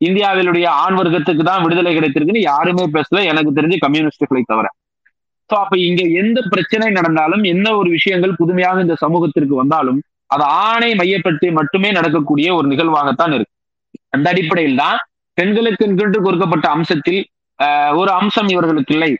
இந்தியாவிலுடைய 0.00 0.66
ஆண் 0.82 0.96
வர்க்கத்துக்கு 0.98 1.44
தான் 1.50 1.62
விடுதலை 1.64 1.92
கிடைத்திருக்குன்னு 1.94 2.42
யாருமே 2.50 2.84
பேசல. 2.96 3.22
எனக்கு 3.32 3.52
தெரிஞ்சு 3.58 3.78
கம்யூனிஸ்டுகளை 3.84 4.42
தவிர. 4.52 4.66
சோ 5.50 5.56
அப்ப 5.62 5.74
இங்க 5.86 6.02
எந்த 6.20 6.38
பிரச்சனை 6.52 6.86
நடந்தாலும் 6.90 7.44
என்ன 7.52 7.66
ஒரு 7.76 7.88
விஷயங்கள் 7.96 8.38
புதுமையாக 8.40 8.82
இந்த 8.86 8.96
சமூகத்திற்கு 9.02 9.54
வந்தாலும் 9.54 10.00
அது 10.30 10.44
ஆணை 10.64 10.90
மையப்பட்டு 10.94 11.46
மட்டுமே 11.58 11.90
நடக்கக்கூடிய 11.92 12.48
ஒரு 12.56 12.66
நிகழ்வாகத்தான் 12.72 13.34
இருக்கு. 13.36 13.54
அந்த 14.14 14.26
அடிப்படையில் 14.32 14.80
தான் 14.82 14.98
பெண்களுக்கு 15.38 15.84
என்று 15.86 16.20
கொடுக்கப்பட்ட 16.20 16.66
அம்சத்தில் 16.76 17.20
ஆஹ், 17.58 17.92
ஒரு 18.00 18.10
அம்சம் 18.18 18.48
இவர்களுக்கு 18.48 18.92
இல்லை. 18.94 19.10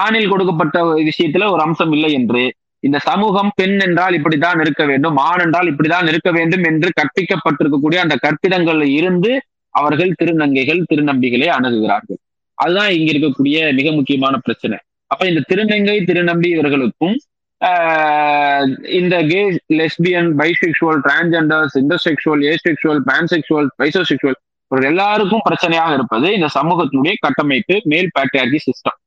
ஆணில் 0.00 0.30
கொடுக்கப்பட்ட 0.32 0.76
விஷயத்துல 1.08 1.46
ஒரு 1.52 1.62
அம்சம் 1.66 1.92
இல்லை 1.96 2.10
என்று 2.18 2.42
இந்த 2.82 2.98
சமூகம் 3.06 3.50
பெண் 3.56 3.78
என்றால் 3.86 4.16
இப்படித்தான் 4.18 4.60
இருக்க 4.64 4.82
வேண்டும் 4.86 5.16
ஆண் 5.24 5.42
என்றால் 5.44 5.70
இப்படித்தான் 5.70 6.08
இருக்க 6.12 6.30
வேண்டும் 6.32 6.64
என்று 6.70 6.88
கற்பிக்கப்பட்டிருக்கக்கூடிய 6.98 7.98
அந்த 8.04 8.16
கற்பிதங்கள்ல 8.24 8.86
இருந்து 8.98 9.30
அவர்கள் 9.74 10.12
திருநங்கைகள் 10.20 10.86
திருநம்பிகளை 10.90 11.48
அணுகுகிறார்கள். 11.56 12.20
அதுதான் 12.58 12.90
இங்க 12.90 13.10
இருக்கக்கூடிய 13.12 13.56
மிக 13.78 13.88
முக்கியமான 13.92 14.36
பிரச்சனை. 14.44 14.76
அப்ப 15.10 15.22
இந்த 15.26 15.40
திருநங்கை 15.48 15.96
திருநம்பி 16.04 16.48
இவர்களுக்கும் 16.54 17.16
ஆஹ், 17.60 18.66
இந்த 18.98 19.14
gay 19.30 19.40
lesbian 19.78 20.28
bisexual 20.38 21.00
transgenders 21.04 21.74
intersexual 21.80 22.42
asexual 22.50 23.00
pansexual 23.08 23.68
psychosexual 23.78 24.38
இவர்கள் 24.70 24.90
எல்லாருக்கும் 24.90 25.44
பிரச்சனையாக 25.46 25.92
இருப்பது 25.94 26.28
இந்த 26.34 26.48
சமூகத்தினுடைய 26.56 27.14
கட்டமைப்பு 27.24 27.76
மேல் 27.84 28.10
பேட்ரியார்கி 28.14 28.58
சிஸ்டம் 28.64 28.98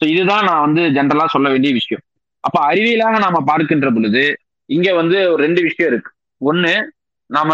ஸோ 0.00 0.06
இதுதான் 0.06 0.44
நான் 0.44 0.64
வந்து 0.66 0.82
ஜென்ரலா 0.94 1.26
சொல்ல 1.26 1.48
வேண்டிய 1.50 1.72
விஷயம். 1.74 2.02
அப்ப 2.44 2.56
அறிவியலாக 2.68 3.16
நாம 3.24 3.40
பார்க்கின்ற 3.48 3.88
பொழுது 3.90 4.22
இங்க 4.70 4.88
வந்து 4.94 5.18
ஒரு 5.32 5.40
ரெண்டு 5.42 5.60
விஷயம் 5.62 5.90
இருக்கு. 5.90 6.10
ஒண்ணு 6.40 6.72
நாம 7.30 7.50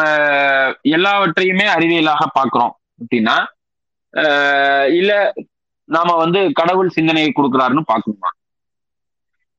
எல்லாவற்றையுமே 0.93 1.67
அறிவியலாக 1.75 2.25
பார்க்கிறோம். 2.35 2.73
அப்படின்னா 2.99 3.37
ஆஹ் 4.15 4.89
இல்ல 4.95 5.13
நாம 5.89 6.17
வந்து 6.17 6.53
கடவுள் 6.53 6.89
சிந்தனையை 6.89 7.33
கொடுக்கிறாருன்னு 7.37 7.83
பார்க்கணுமா? 7.93 8.31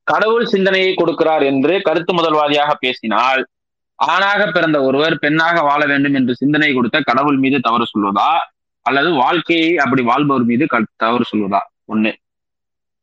கடவுள் 0.02 0.44
சிந்தனையை 0.44 0.94
கொடுக்கிறார் 0.94 1.42
என்று 1.42 1.80
கருத்து 1.82 2.14
முதல்வாதியாக 2.14 2.74
பேசினால் 2.78 3.46
ஆணாக 3.94 4.50
பிறந்த 4.50 4.82
ஒருவர் 4.82 5.18
பெண்ணாக 5.18 5.60
வாழ 5.60 5.86
வேண்டும் 5.86 6.14
என்று 6.14 6.36
சிந்தனை 6.36 6.74
கொடுத்த 6.74 7.00
கடவுள் 7.00 7.36
மீது 7.36 7.60
தவறு 7.60 7.86
சொல்வதா? 7.98 8.36
அல்லது 8.82 9.12
வாழ்க்கையை 9.12 9.78
அப்படி 9.78 10.02
வாழ்பவர் 10.02 10.44
மீது 10.44 10.66
க- 10.66 10.86
தவறு 10.96 11.24
சொல்வதா? 11.36 11.58
ஒண்ணு. 11.88 12.12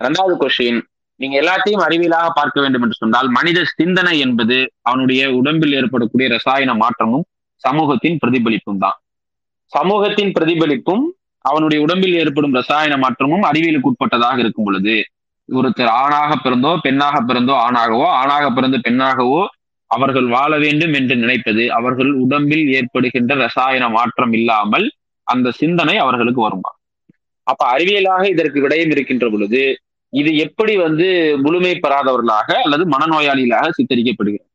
ரெண்டாவது 0.03 0.37
கொஸ்டின் 0.39 0.81
நீங்க 1.15 1.41
எல்லாத்தையும் 1.41 1.83
அறிவியலாக 1.89 2.29
பார்க்க 2.33 2.61
வேண்டும் 2.61 2.81
என்று 2.81 2.95
சொன்னால் 2.95 3.29
மனித 3.29 3.63
சிந்தனை 3.63 4.19
என்பது 4.19 4.73
அவனுடைய 4.81 5.31
உடம்பில் 5.31 5.73
ஏற்படக்கூடிய 5.73 6.29
ரசாயன 6.29 6.73
மாற்றமும் 6.73 7.25
சமூகத்தின் 7.55 8.17
பிரதிபலிப்பும் 8.17 8.77
தான். 8.79 9.01
சமூகத்தின் 9.65 10.31
பிரதிபலிப்பும் 10.31 11.16
அவனுடைய 11.49 11.79
உடம்பில் 11.85 12.17
ஏற்படும் 12.21 12.57
ரசாயன 12.59 12.97
மாற்றமும் 13.03 13.45
அறிவியலுக்கு 13.49 13.91
உட்பட்டதாக 13.91 14.37
இருக்கும் 14.43 14.67
பொழுது 14.69 14.95
ஒருத்தர் 15.49 15.91
ஆணாக 16.03 16.31
பிறந்தோ 16.45 16.71
பெண்ணாக 16.85 17.17
பிறந்தோ 17.29 17.53
ஆணாகவோ 17.65 18.07
ஆணாக 18.21 18.45
பிறந்து 18.57 18.77
பெண்ணாகவோ 18.87 19.41
அவர்கள் 19.91 20.27
வாழ 20.27 20.53
வேண்டும் 20.57 20.93
என்று 20.99 21.15
நினைப்பது 21.15 21.63
அவர்கள் 21.71 22.09
உடம்பில் 22.23 22.65
ஏற்படுகின்ற 22.77 23.35
ரசாயன 23.45 23.85
மாற்றம் 23.89 24.33
இல்லாமல் 24.39 24.85
அந்த 25.27 25.53
சிந்தனை 25.61 25.95
அவர்களுக்கு 26.03 26.41
வருமா. 26.41 26.71
அப்ப 27.47 27.61
அறிவியலாக 27.73 28.23
இதற்கு 28.33 28.59
விடயம் 28.65 28.91
இருக்கின்ற 28.95 29.25
பொழுது 29.29 29.61
இது 30.13 30.31
எப்படி 30.45 30.73
வந்து 30.85 31.07
முழுமை 31.45 31.73
பெறாதவர்களாக 31.83 32.49
அல்லது 32.65 32.83
மனநோயாளிகளாக 32.93 33.71
சித்தரிக்கப்படுகிறது? 33.77 34.47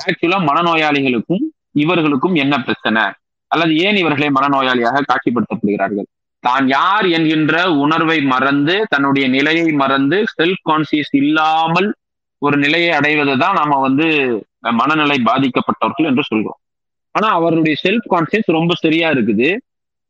ஆக்சுவலா 0.00 0.38
மனநோயாளிகளுக்கும் 0.50 1.44
இவர்களுக்கும் 1.82 2.36
என்ன 2.42 2.54
பிரச்சனை? 2.58 3.04
அல்லது 3.50 3.72
ஏன் 3.86 3.98
இவர்களை 4.02 4.28
மனநோயாளியாக 4.38 5.02
காட்சிப்படுத்தப்படுகிறார்கள்? 5.10 6.08
தான் 6.48 6.66
யார் 6.72 7.06
என்கின்ற 7.16 7.54
உணர்வை 7.84 8.18
மறந்து 8.32 8.76
தன்னுடைய 8.88 9.26
நிலையை 9.28 9.68
மறந்து 9.74 10.18
செல்ஃப் 10.34 10.64
கான்சியஸ் 10.68 11.14
இல்லாமல் 11.20 11.88
ஒரு 12.42 12.56
நிலையை 12.64 12.90
அடைவது 12.98 13.32
தான் 13.38 13.56
நாம 13.60 13.78
வந்து 13.78 14.06
மனநிலை 14.78 15.18
பாதிக்கப்பட்டவர்கள் 15.28 16.08
என்று 16.10 16.24
சொல்கிறோம் 16.28 16.60
ஆனா 17.14 17.28
அவருடைய 17.38 17.76
செல்ஃப் 17.82 18.08
கான்சியஸ் 18.12 18.56
ரொம்ப 18.56 18.72
சரியா 18.82 19.08
இருக்குது. 19.10 19.48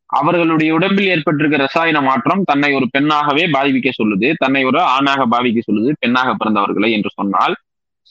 அவர்களுடைய 0.09 0.69
உடம்பில் 0.75 1.09
ஏற்பட்டிருக்க 1.09 1.57
ரசாயன 1.57 1.97
மாற்றம் 2.01 2.41
தன்னை 2.43 2.69
ஒரு 2.73 2.85
பெண்ணாகவே 2.93 3.43
பாதிக்க 3.55 3.89
சொல்லுது 3.91 4.29
தன்னை 4.43 4.61
ஒரு 4.65 4.79
ஆணாக 4.93 5.25
பாவிக்க 5.33 5.59
சொல்லுது 5.59 5.91
பெண்ணாக 5.99 6.29
பிறந்தவர்களை 6.33 6.89
என்று 6.91 7.09
சொன்னால் 7.15 7.55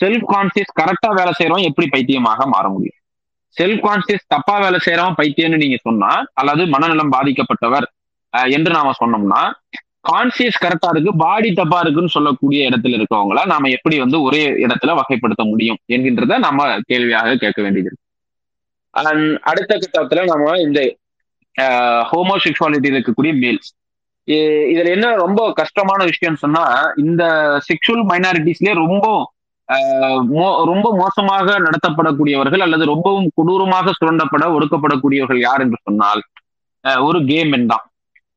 செல்ஃப் 0.01 0.27
கான்சியஸ் 0.33 0.73
கரெக்டா 0.81 1.11
வேலை 1.19 1.33
செய்யறவன் 1.39 1.69
எப்படி 1.69 1.87
பைத்தியமாக 1.87 2.47
மாற 2.47 2.65
முடியும்? 2.69 2.99
செல்ஃப் 3.57 3.85
கான்சியஸ் 3.87 4.29
தப்பா 4.29 4.57
வேலை 4.59 4.79
செய்யறவன் 4.79 5.19
பைத்தியம்னு 5.21 5.63
நீங்க 5.65 5.79
சொன்னா 5.87 6.11
அல்லது 6.35 6.65
மனநலம் 6.67 7.15
பாதிக்கப்பட்டவர் 7.17 7.87
என்று 8.53 8.73
நாம 8.73 8.93
சொன்னோம்னா 8.99 9.43
கான்சியஸ் 10.03 10.63
கரெக்டா 10.65 10.89
இருக்கு 10.91 11.13
பாடி 11.17 11.49
தப்பா 11.53 11.79
இருக்குன்னு 11.81 12.15
சொல்லக்கூடிய 12.17 12.69
இடத்துல 12.69 12.99
இருக்கவங்கள 12.99 13.41
நாம 13.47 13.69
எப்படி 13.69 13.97
வந்து 13.99 14.19
ஒரே 14.23 14.43
இடத்துல 14.65 14.95
வகைப்படுத்த 14.95 15.45
முடியும் 15.47 15.81
என்கின்றத 15.87 16.39
நம்ம 16.39 16.69
கேள்வியாக 16.83 17.35
கேட்க 17.37 17.61
வேண்டியது 17.63 17.91
அண்ட் 18.95 19.27
அடுத்த 19.43 19.73
கட்டத்துல 19.77 20.25
நம்ம 20.25 20.55
இந்த 20.59 20.81
ஹோமோசெக்சுவாலிட்டி 22.11 22.89
இருக்கக்கூடிய 22.93 23.33
மேல்ஸ் 23.39 23.71
இதுல 24.69 24.89
என்ன 24.89 25.11
ரொம்ப 25.17 25.41
கஷ்டமான 25.53 26.01
விஷயம் 26.05 26.41
சொன்னா 26.41 26.65
இந்த 27.03 27.23
செக்ஷுவல் 27.69 28.07
மைனாரிட்டிஸ்லயே 28.11 28.75
ரொம்ப 28.77 29.07
ரொம்ப 30.65 30.89
மோசமாக 30.97 31.57
நடத்தப்படக்கூடியவர்கள் 31.59 32.61
அல்லது 32.61 32.85
ரொம்பவும் 32.85 33.29
கொடூரமாக 33.35 33.93
சுரண்டப்பட 33.93 34.45
ஒடுக்கப்படக்கூடியவர்கள் 34.57 35.41
யார் 35.41 35.65
என்று 35.65 35.79
சொன்னால் 35.83 36.23
ஒரு 37.03 37.19
கேம் 37.25 37.55
தான். 37.67 37.85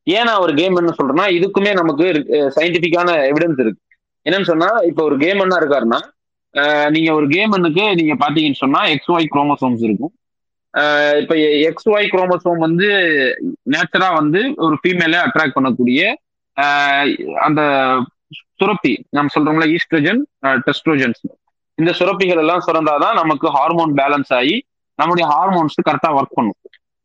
ஏன் 0.07 0.27
நான் 0.27 0.43
ஒரு 0.45 0.53
கேம் 0.59 0.79
என்ன 0.79 0.93
சொல்றேன்னா 0.99 1.25
இதுக்குமே 1.37 1.71
நமக்கு 1.79 2.05
சயின்டிபிக்கான 2.57 3.09
எவிடன்ஸ் 3.31 3.61
இருக்கு. 3.63 3.81
என்னன்னு 4.25 4.49
சொன்னா 4.51 4.69
இப்போ 4.89 5.01
ஒரு 5.09 5.15
கேம் 5.23 5.43
என்ன 5.45 5.59
இருக்காருன்னா 5.61 5.99
நீங்க 6.95 7.09
ஒரு 7.17 7.27
கேமனுக்கு 7.33 7.83
நீங்க 7.99 8.15
பாத்தீங்கன்னு 8.23 8.61
சொன்னா 8.63 8.81
எக்ஸ் 8.93 9.11
ஒய் 9.15 9.27
குரோமோசோம்ஸ் 9.35 9.83
இருக்கும். 9.87 10.13
இப்ப 11.21 11.33
எக்ஸ் 11.67 11.89
ஒய் 11.93 12.11
குரோமோசோம் 12.13 12.63
வந்து 12.65 12.87
நேச்சரா 13.73 14.09
வந்து 14.19 14.41
ஒரு 14.65 14.75
ஃபீமேல 14.81 15.15
அட்ராக்ட் 15.27 15.55
பண்ணக்கூடிய 15.57 16.01
அந்த 17.47 17.61
சுரப்பி 18.59 18.93
நம்ம 19.17 19.31
சொல்றோம்ல 19.35 19.67
ஈஸ்ட்ரஜன் 19.75 20.21
டெஸ்ட்ரோஜன்ஸ் 20.65 21.21
இந்த 21.77 21.91
சுரப்பிகள் 21.99 22.41
எல்லாம் 22.43 22.65
சுரந்தாதான் 22.67 23.17
நமக்கு 23.21 23.47
ஹார்மோன் 23.57 23.93
பேலன்ஸ் 24.01 24.31
ஆகி 24.39 24.55
நம்முடைய 24.99 25.25
ஹார்மோன்ஸ் 25.33 25.77
கரெக்டா 25.87 26.09
ஒர்க் 26.17 26.37
பண்ணும். 26.39 26.57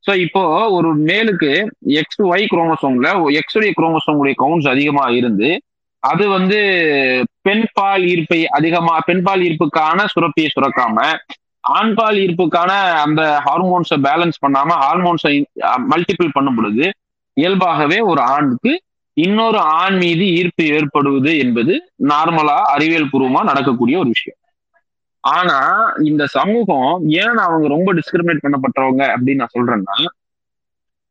ஸோ 0.07 0.15
இப்போ 0.17 0.43
ஒரு 0.69 0.89
மேலுக்கு 1.07 1.53
எக்ஸ் 2.01 2.21
ஒய் 2.33 2.45
குரோமோசோம்ல 2.53 3.09
எக்ஸுடைய 3.41 3.71
குரோமசோமுடைய 3.79 4.35
குரோமோசோமுடைய 4.35 4.35
கவுண்ட்ஸ் 4.35 4.69
அதிகமா 4.69 5.05
இருந்து 5.11 5.49
அது 6.03 6.25
வந்து 6.29 6.59
பெண் 7.43 7.67
பால் 7.73 8.05
ஈர்ப்பை 8.05 8.41
அதிகமா 8.51 8.95
பெண் 9.07 9.23
பால் 9.23 9.43
ஈர்ப்புக்கான 9.43 10.05
சுரப்பியை 10.13 10.51
சுரக்காம 10.53 11.07
ஆண்பால் 11.75 12.19
ஈர்ப்புக்கான 12.25 12.73
அந்த 13.05 13.23
ஹார்மோன்ஸை 13.47 13.99
பேலன்ஸ் 14.03 14.39
பண்ணாம 14.45 14.77
ஹார்மோன்ஸை 14.83 15.35
மல்டிபிள் 15.93 16.35
பண்ணும் 16.35 16.57
பொழுது 16.57 16.85
இயல்பாகவே 17.37 17.99
ஒரு 18.11 18.21
ஆணுக்கு 18.35 18.73
இன்னொரு 19.17 19.59
ஆண் 19.79 19.97
மீது 19.97 20.25
ஈர்ப்பு 20.39 20.65
ஏற்படுவது 20.69 21.31
என்பது 21.39 21.75
நார்மலா 22.09 22.59
அறிவியல் 22.75 23.11
பூர்வமா 23.13 23.41
நடக்கக்கூடிய 23.45 23.99
ஒரு 23.99 24.09
விஷயம். 24.09 24.39
ஆனா 25.35 25.59
இந்த 25.99 26.27
சமூகம் 26.27 26.91
ஏன் 27.23 27.39
அவங்க 27.47 27.67
ரொம்ப 27.69 27.95
டிஸ்கிரிமினேட் 27.95 28.45
பண்ணப்பட்டவங்க 28.45 29.03
அப்படின்னு 29.15 29.43
நான் 29.43 29.57
சொல்றேன்னா 29.57 29.97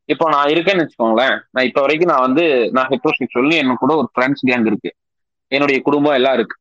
இப்போ 0.08 0.24
நான் 0.34 0.50
இருக்கேன்னு 0.52 0.82
வச்சுக்கோங்களேன். 0.82 1.36
நான் 1.50 1.66
இப்ப 1.68 1.80
வரைக்கும் 1.80 2.10
நான் 2.12 2.24
வந்து 2.26 2.44
நான் 2.72 2.90
ஹெட்ரோசெக்சுவல் 2.92 3.54
என்ன 3.62 3.74
கூட 3.80 3.92
ஒரு 4.00 4.08
ஃப்ரெண்ட்ஸ் 4.12 4.44
கேங் 4.48 4.66
இருக்கு. 4.70 4.90
என்னுடைய 5.52 5.78
குடும்பம் 5.82 6.16
எல்லாம் 6.18 6.34
இருக்கு. 6.34 6.56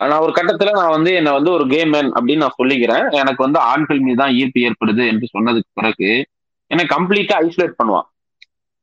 நான் 0.00 0.22
ஒரு 0.26 0.32
கட்டத்துல 0.36 0.70
நான் 0.70 0.94
வந்து 0.96 1.14
என்னை 1.14 1.32
வந்து 1.32 1.50
ஒரு 1.56 1.64
கேமன் 1.64 2.08
அப்படின்னு 2.16 2.44
நான் 2.44 2.58
சொல்லிக்கிறேன். 2.60 3.04
எனக்கு 3.20 3.40
வந்து 3.46 3.58
ஆண்கள் 3.72 4.00
மீது 4.00 4.18
தான் 4.22 4.34
ஈர்ப்பு 4.40 4.64
ஏற்படுது 4.68 5.02
என்று 5.12 5.26
சொன்னதுக்கு 5.34 5.70
பிறகு 5.72 6.10
என்னை 6.70 6.84
கம்ப்ளீட்டா 6.94 7.36
ஐசோலேட் 7.46 7.78
பண்ணுவான் 7.80 8.08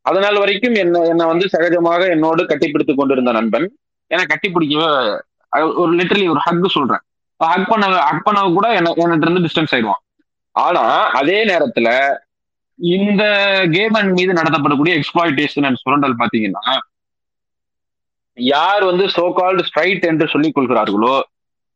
அதனால 0.05 0.35
வரைக்கும் 0.39 0.75
என்ன 0.83 1.01
என்னை 1.05 1.25
வந்து 1.25 1.45
சகஜமாக 1.53 2.03
என்னோடு 2.09 2.43
கட்டிப்பிடித்து 2.43 2.93
கொண்டிருந்த 2.95 3.31
நண்பன் 3.31 3.67
என்னை 4.11 4.23
கட்டிப்பிடிக்கவே 4.31 4.87
ஒரு 5.81 5.91
லிட்டரலி 5.95 6.27
ஒரு 6.29 6.41
ஹக் 6.45 6.75
சொல்றேன். 6.77 7.03
ஹக் 7.45 7.69
பண்ண 7.69 7.85
ஹக் 8.09 8.23
பண்ண 8.23 8.41
கூட 8.53 8.67
என்ன 8.73 8.93
என்கிட்ட 9.01 9.27
இருந்து 9.27 9.45
டிஸ்டன்ஸ் 9.47 9.73
ஆயிடுவான். 9.75 10.01
ஆனா 10.55 10.83
அதே 11.19 11.45
நேரத்துல 11.45 11.89
இந்த 12.79 13.23
கேமன் 13.71 14.13
மீது 14.13 14.33
நடத்தப்படக்கூடிய 14.33 14.93
எக்ஸ்பிளாய்டேஷன் 14.99 15.65
அண்ட் 15.65 15.81
சுரண்டல் 15.81 16.15
பாத்தீங்கன்னா 16.17 16.77
யார் 18.37 18.83
வந்து 18.83 19.05
சோ 19.07 19.33
கால்டு 19.33 19.63
ஸ்ட்ரைட் 19.63 20.05
என்று 20.05 20.27
சொல்லிக் 20.27 20.53
கொள்கிறார்களோ 20.53 21.15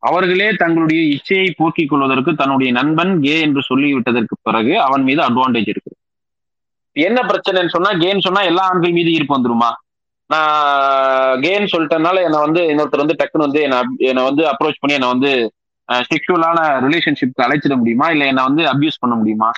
அவர்களே 0.03 0.47
தங்களுடைய 0.51 1.01
இச்சையை 1.15 1.53
போக்கிக் 1.57 1.89
கொள்வதற்கு 1.89 2.35
தன்னுடைய 2.35 2.71
நண்பன் 2.71 3.21
கே 3.21 3.41
என்று 3.41 3.61
சொல்லிவிட்டதற்கு 3.69 4.35
பிறகு 4.41 4.73
அவன் 4.81 5.03
மீது 5.03 5.21
அட்வான்டேஜ் 5.21 5.69
இருக்கு 5.69 5.93
என்ன 6.95 7.21
பிரச்சனைன்னு 7.21 7.67
சொன்னா 7.67 7.91
கேன்னு 8.03 8.19
சொன்னா 8.19 8.41
எல்லா 8.41 8.63
ஆண்கள் 8.63 8.91
மீது 8.91 9.11
ஈர்ப்பு 9.11 9.35
வந்துருமா? 9.37 9.69
நான் 10.29 10.61
கேன்னு 11.43 11.71
சொல்லிட்டனால 11.73 12.21
என்னை 12.27 12.39
வந்து 12.45 12.61
இன்னொருத்தர் 12.71 13.03
வந்து 13.03 13.17
டக்குன்னு 13.19 13.47
வந்து 13.47 13.61
என்ன 13.65 13.79
என்னை 14.09 14.23
வந்து 14.23 14.43
அப்ரோச் 14.51 14.81
பண்ணி 14.81 14.97
என்னை 14.97 15.09
வந்து 15.11 15.31
செக்ஷுவலான 16.09 16.59
ரிலேஷன்ஷிப்க்கு 16.85 17.45
அழைச்சிட 17.45 17.73
முடியுமா? 17.77 18.07
இல்லை 18.13 18.27
என்னை 18.31 18.43
வந்து 18.47 18.63
அப்யூஸ் 18.71 19.01
பண்ண 19.01 19.15
முடியுமா? 19.15 19.49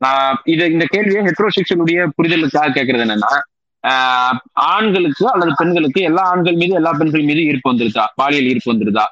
நான் 0.00 0.38
இது 0.52 0.64
இந்த 0.72 0.84
கேள்வியை 0.94 1.20
ஹெட்ரோசெக்ஷனுடைய 1.28 1.98
புரிதலுக்காக 2.16 2.72
கேட்கறது 2.76 3.04
என்னன்னா 3.06 3.32
ஆண்களுக்கு 4.70 5.24
அல்லது 5.32 5.52
பெண்களுக்கு 5.60 6.00
எல்லா 6.08 6.22
ஆண்கள் 6.32 6.60
மீது 6.62 6.74
எல்லா 6.74 6.92
பெண்கள் 7.00 7.28
மீது 7.28 7.42
ஈர்ப்பு 7.50 7.70
வந்துருதா 7.72 8.04
பாலியல் 8.20 8.48
ஈர்ப்பு 8.52 8.72
வந்துருதா 8.72 9.04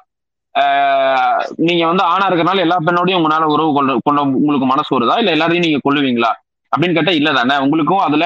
நீங்க 1.65 1.83
வந்து 1.87 2.03
ஆணா 2.11 2.25
இருக்கிறனால 2.27 2.63
எல்லா 2.65 2.77
பெண்ணோடையும் 2.85 3.19
உங்களால 3.19 3.47
உறவு 3.55 3.71
கொள்ள 3.73 3.95
கொண்ட 3.99 4.19
உங்களுக்கு 4.39 4.67
மனசு 4.67 4.91
வருதா? 4.95 5.15
இல்ல 5.21 5.31
எல்லாரையும் 5.35 5.65
நீங்க 5.65 5.79
கொள்ளுவீங்களா 5.85 6.31
அப்படின்னு 6.71 6.97
கேட்டா 6.97 7.13
இல்ல 7.19 7.29
தானே. 7.33 7.55
உங்களுக்கும் 7.65 8.05
அதுல 8.07 8.25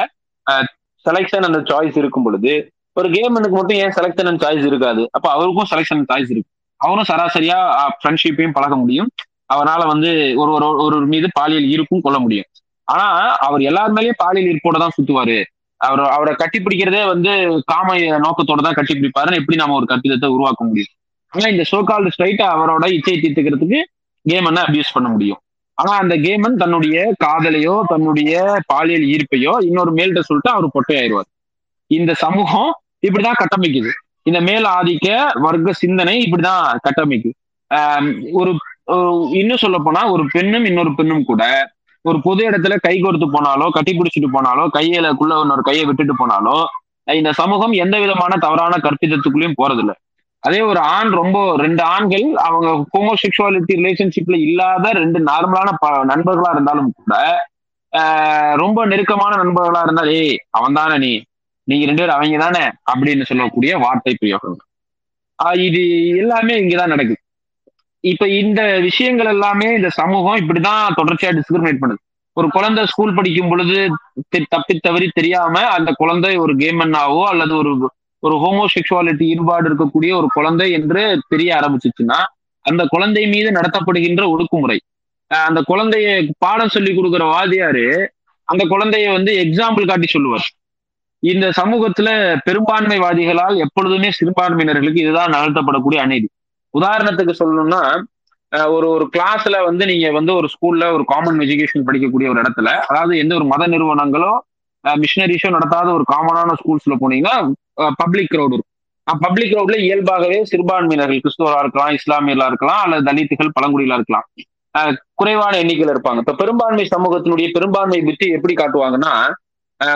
செலெக்ஷன் 1.06 1.48
அந்த 1.48 1.60
சாய்ஸ் 1.70 1.98
இருக்கும் 2.02 2.26
பொழுது 2.28 2.54
ஒரு 2.98 3.08
கேமனுக்கு 3.16 3.56
மட்டும் 3.58 3.80
ஏன் 3.84 3.94
செலெக்ஷன் 3.98 4.30
அண்ட் 4.30 4.42
சாய்ஸ் 4.44 4.66
இருக்காது? 4.70 5.02
அப்ப 5.16 5.28
அவருக்கும் 5.36 5.70
செலெக்ஷன் 5.72 6.08
சாய்ஸ் 6.12 6.32
இருக்கு 6.34 6.52
அவரும் 6.82 7.08
சராசரியா 7.12 7.58
ஃப்ரெண்ட்ஷிப்பையும் 8.00 8.56
பழக 8.58 8.74
முடியும். 8.82 9.10
அவரால் 9.54 9.92
வந்து 9.92 10.10
ஒரு 10.42 10.52
ஒரு 10.56 10.68
ஒரு 10.86 11.06
மீது 11.14 11.28
பாலியல் 11.38 11.68
இருக்கும் 11.76 12.04
கொள்ள 12.06 12.18
முடியும். 12.26 12.48
ஆனா 12.88 13.08
அவர் 13.46 13.62
எல்லார் 13.70 13.96
மேலேயும் 13.96 14.22
பாலியல் 14.24 14.50
இருப்போட 14.52 14.78
தான் 14.84 14.96
சுத்துவாரு. 14.98 15.38
அவர் 15.82 16.02
அவரை 16.16 16.34
கட்டிப்பிடிக்கிறதே 16.38 17.02
வந்து 17.12 17.32
காம 17.72 17.96
நோக்கத்தோட 18.26 18.62
தான் 18.66 18.78
கட்டிப்பிடிப்பாருன்னு 18.80 19.40
எப்படி 19.42 19.60
நம்ம 19.62 19.76
ஒரு 19.80 19.88
கட்டிடத்தை 19.92 20.30
உருவாக்க 20.36 20.62
முடியும்? 20.70 20.94
ஆனா 21.34 21.48
இந்த 21.54 21.64
ஷோகால் 21.72 22.12
ஸ்ட்ரைட்டா 22.16 22.46
அவரோட 22.56 22.86
இச்சையை 22.98 23.20
தீர்த்துக்கிறதுக்கு 23.24 23.80
கேம் 24.26 24.48
என்ன 24.50 24.64
அபியூஸ் 24.68 24.96
பண்ண 24.96 25.08
முடியும். 25.16 25.40
ஆனா 25.80 25.92
அந்த 26.02 26.16
கேமன் 26.26 26.60
தன்னுடைய 26.62 26.96
காதலையோ 27.24 27.76
தன்னுடைய 27.92 28.34
பாலியல் 28.72 29.06
ஈர்ப்பையோ 29.14 29.54
இன்னொரு 29.68 29.92
மேல்கிட்ட 29.98 30.24
சொல்லிட்டு 30.30 30.52
அவர் 30.54 30.74
பொட்டையாயிருவார் 30.76 31.30
இந்த 31.92 32.12
சமூகம் 32.24 32.72
இப்படிதான் 33.08 33.40
கட்டமைக்குது. 33.42 33.92
இந்த 34.30 34.40
மேல் 34.48 34.66
ஆதிக்க 34.78 35.08
வர்க்க 35.46 35.74
சிந்தனை 35.84 36.16
இப்படிதான் 36.26 36.64
கட்டமைக்குது. 36.86 37.32
ஒரு 38.40 38.52
இன்னும் 39.40 39.62
சொல்ல 39.64 39.78
போனா 39.86 40.02
ஒரு 40.14 40.24
பெண்ணும் 40.34 40.66
இன்னொரு 40.70 40.92
பெண்ணும் 40.98 41.28
கூட 41.30 41.44
ஒரு 42.06 42.18
பொது 42.26 42.42
இடத்துல 42.50 42.76
கை 42.86 42.94
கோர்த்து 43.02 43.28
போனாலோ 43.34 43.66
கட்டி 43.78 43.92
பிடிச்சிட்டு 43.94 44.30
போனாலோ 44.36 44.64
கையிலக்குள்ள 44.76 45.34
இன்னொரு 45.44 45.64
கையை 45.70 45.84
விட்டுட்டு 45.88 46.16
போனாலோ 46.22 46.58
இந்த 47.08 47.32
சமூகம் 47.40 47.74
எந்த 47.84 47.96
விதமான 48.04 48.34
தவறான 48.46 48.74
கற்பிதத்துக்குள்ளயும் 48.86 49.60
போறதில்ல. 49.62 49.94
அதே 50.40 50.62
ஒரு 50.62 50.80
ஆண் 50.80 51.10
ரொம்ப 51.10 51.58
ரெண்டு 51.58 51.84
ஆண்கள் 51.84 52.36
அவங்க 52.36 52.86
ஹோமோசெக்சுவாலிட்டி 52.98 53.74
ரிலேஷன்ஷிப்ல 53.74 54.40
இல்லாத 54.40 54.92
ரெண்டு 54.92 55.20
நார்மலான 55.20 55.72
நண்பர்களா 55.82 56.52
இருந்தாலும் 56.52 56.94
கூட 56.96 57.48
ரொம்ப 58.56 58.86
நெருக்கமான 58.86 59.44
நண்பர்களா 59.44 59.84
இருந்தால் 59.84 60.10
ஏய் 60.10 60.40
அவன் 60.50 60.74
தானே 60.74 60.98
நீ 60.98 61.24
நீங்க 61.64 61.86
ரெண்டு 61.86 62.02
பேரும் 62.02 62.18
அவங்க 62.18 62.38
தானே 62.38 62.70
அப்படின்னு 62.94 63.24
சொல்லக்கூடிய 63.24 63.78
வார்த்தை 63.78 64.16
பிரயோகம். 64.20 64.58
இது 65.54 66.08
எல்லாமே 66.08 66.60
இங்கதான் 66.62 66.88
நடக்குது. 66.88 67.18
இப்ப 68.00 68.28
இந்த 68.28 68.80
விஷயங்கள் 68.80 69.26
எல்லாமே 69.26 69.76
இந்த 69.76 69.90
சமூகம் 69.90 70.50
இப்படிதான் 70.50 70.88
தொடர்ச்சியா 70.98 71.40
டிஸ்கிரிமினேட் 71.40 71.78
பண்ணுது. 71.82 72.08
ஒரு 72.34 72.50
குழந்தை 72.50 72.86
ஸ்கூல் 72.86 73.14
படிக்கும் 73.14 73.50
பொழுது 73.50 73.90
தி- 74.38 74.46
தப்பி 74.50 74.80
தவறி 74.82 75.10
தெரியாம 75.14 75.60
அந்த 75.68 75.92
குழந்தை 75.96 76.38
ஒரு 76.38 76.56
கேமன்னாவோ 76.56 77.24
அல்லது 77.24 77.58
ஒரு 77.58 77.92
ஒரு 78.24 78.36
ஹோமோசெக்சுவாலிட்டி 78.44 79.26
ஈடுபாடு 79.34 79.66
இருக்கக்கூடிய 79.70 80.12
ஒரு 80.20 80.28
குழந்தை 80.38 80.68
என்று 80.78 81.02
தெரிய 81.28 81.50
ஆரம்பிச்சிச்சுன்னா 81.60 82.20
அந்த 82.66 82.84
குழந்தை 82.94 83.24
மீது 83.28 83.50
நடத்தப்படுகின்ற 83.52 84.24
ஒடுக்குமுறை. 84.34 84.78
அந்த 85.32 85.60
குழந்தைய 85.72 86.08
பாடம் 86.44 86.74
சொல்லி 86.76 86.92
கொடுக்குற 86.94 87.24
வாதியாரு 87.36 87.86
அந்த 88.48 88.64
குழந்தைய 88.70 89.08
வந்து 89.18 89.32
எக்ஸாம்பிள் 89.44 89.90
காட்டி 89.90 90.08
சொல்லுவார். 90.10 90.48
இந்த 91.24 91.46
சமூகத்துல 91.60 92.10
பெரும்பான்மைவாதிகளால் 92.48 93.58
எப்பொழுதுமே 93.58 94.10
சிறுபான்மையினர்களுக்கு 94.20 95.04
இதுதான் 95.06 95.36
நடத்தப்படக்கூடிய 95.38 96.00
அநீதி. 96.06 96.28
உதாரணத்துக்கு 96.74 97.34
சொல்லணும்னா 97.42 97.82
ஒரு 98.76 98.88
ஒரு 98.90 99.06
கிளாஸ்ல 99.16 99.56
வந்து 99.66 99.84
நீங்க 99.86 100.08
வந்து 100.12 100.32
ஒரு 100.40 100.48
ஸ்கூல்ல 100.54 100.86
ஒரு 100.96 101.04
காமன் 101.06 101.42
எஜுகேஷன் 101.46 101.86
படிக்கக்கூடிய 101.88 102.28
ஒரு 102.34 102.40
இடத்துல 102.44 102.70
அதாவது 102.90 103.14
எந்த 103.24 103.34
ஒரு 103.36 103.46
மத 103.46 103.64
நிறுவனங்களோ 103.68 104.32
மிஷினரிஸோ 104.86 105.50
நடத்தாத 105.56 105.88
ஒரு 105.98 106.06
காமனான 106.12 106.54
ஸ்கூல்ஸ்ல 106.60 106.96
போனீங்கன்னா 107.02 107.36
பப்ளிக் 108.02 108.32
க்ரௌட் 108.34 108.54
இருக்கும். 108.56 108.74
பப்ளிக் 109.08 109.52
க்ரௌட்ல 109.52 109.78
இயல்பாகவே 109.86 110.38
சிறுபான்மையினர்கள் 110.52 111.22
கிறிஸ்துவரா 111.24 111.60
இருக்கலாம் 111.64 111.94
இஸ்லாமியர்களா 112.00 112.48
இருக்கலாம் 112.52 112.82
அல்லது 112.86 113.08
தலித்துகள் 113.10 113.56
பழங்குடிகளா 113.58 113.98
இருக்கலாம். 114.00 114.28
குறைவான 115.20 115.54
எண்ணிக்கையில் 115.62 115.94
இருப்பாங்க. 115.94 116.20
இப்ப 116.24 116.36
பெரும்பான்மை 116.42 116.86
சமூகத்தினுடைய 116.94 117.48
பெரும்பான்மை 117.56 118.00
புத்தி 118.10 118.28
எப்படி 118.38 118.56
காட்டுவாங்கன்னா 118.62 119.14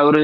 ஒரு 0.07 0.21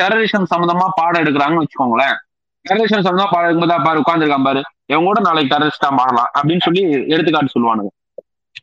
டெரரிசம் 0.00 0.50
சம்பந்தமா 0.52 0.86
பாடம் 0.98 1.22
எடுக்கிறாங்கன்னு 1.22 1.64
வச்சுக்கோங்களேன். 1.64 2.16
டெரரிசம் 2.64 3.04
சம்பந்தமா 3.06 3.30
பாடம் 3.32 3.48
எடுக்கும்போது 3.48 3.86
பாரு 3.86 4.02
உட்காந்துருக்கான் 4.02 4.46
பாரு. 4.48 4.60
இவங்க 4.90 5.06
கூட 5.10 5.20
நாளைக்கு 5.26 5.52
டெரரிஸ்டா 5.54 5.90
மாறலாம் 6.00 6.30
அப்படின்னு 6.36 6.64
சொல்லி 6.66 6.82
எடுத்துக்காட்டு 7.14 7.54
சொல்லுவானுங்க. 7.54 7.92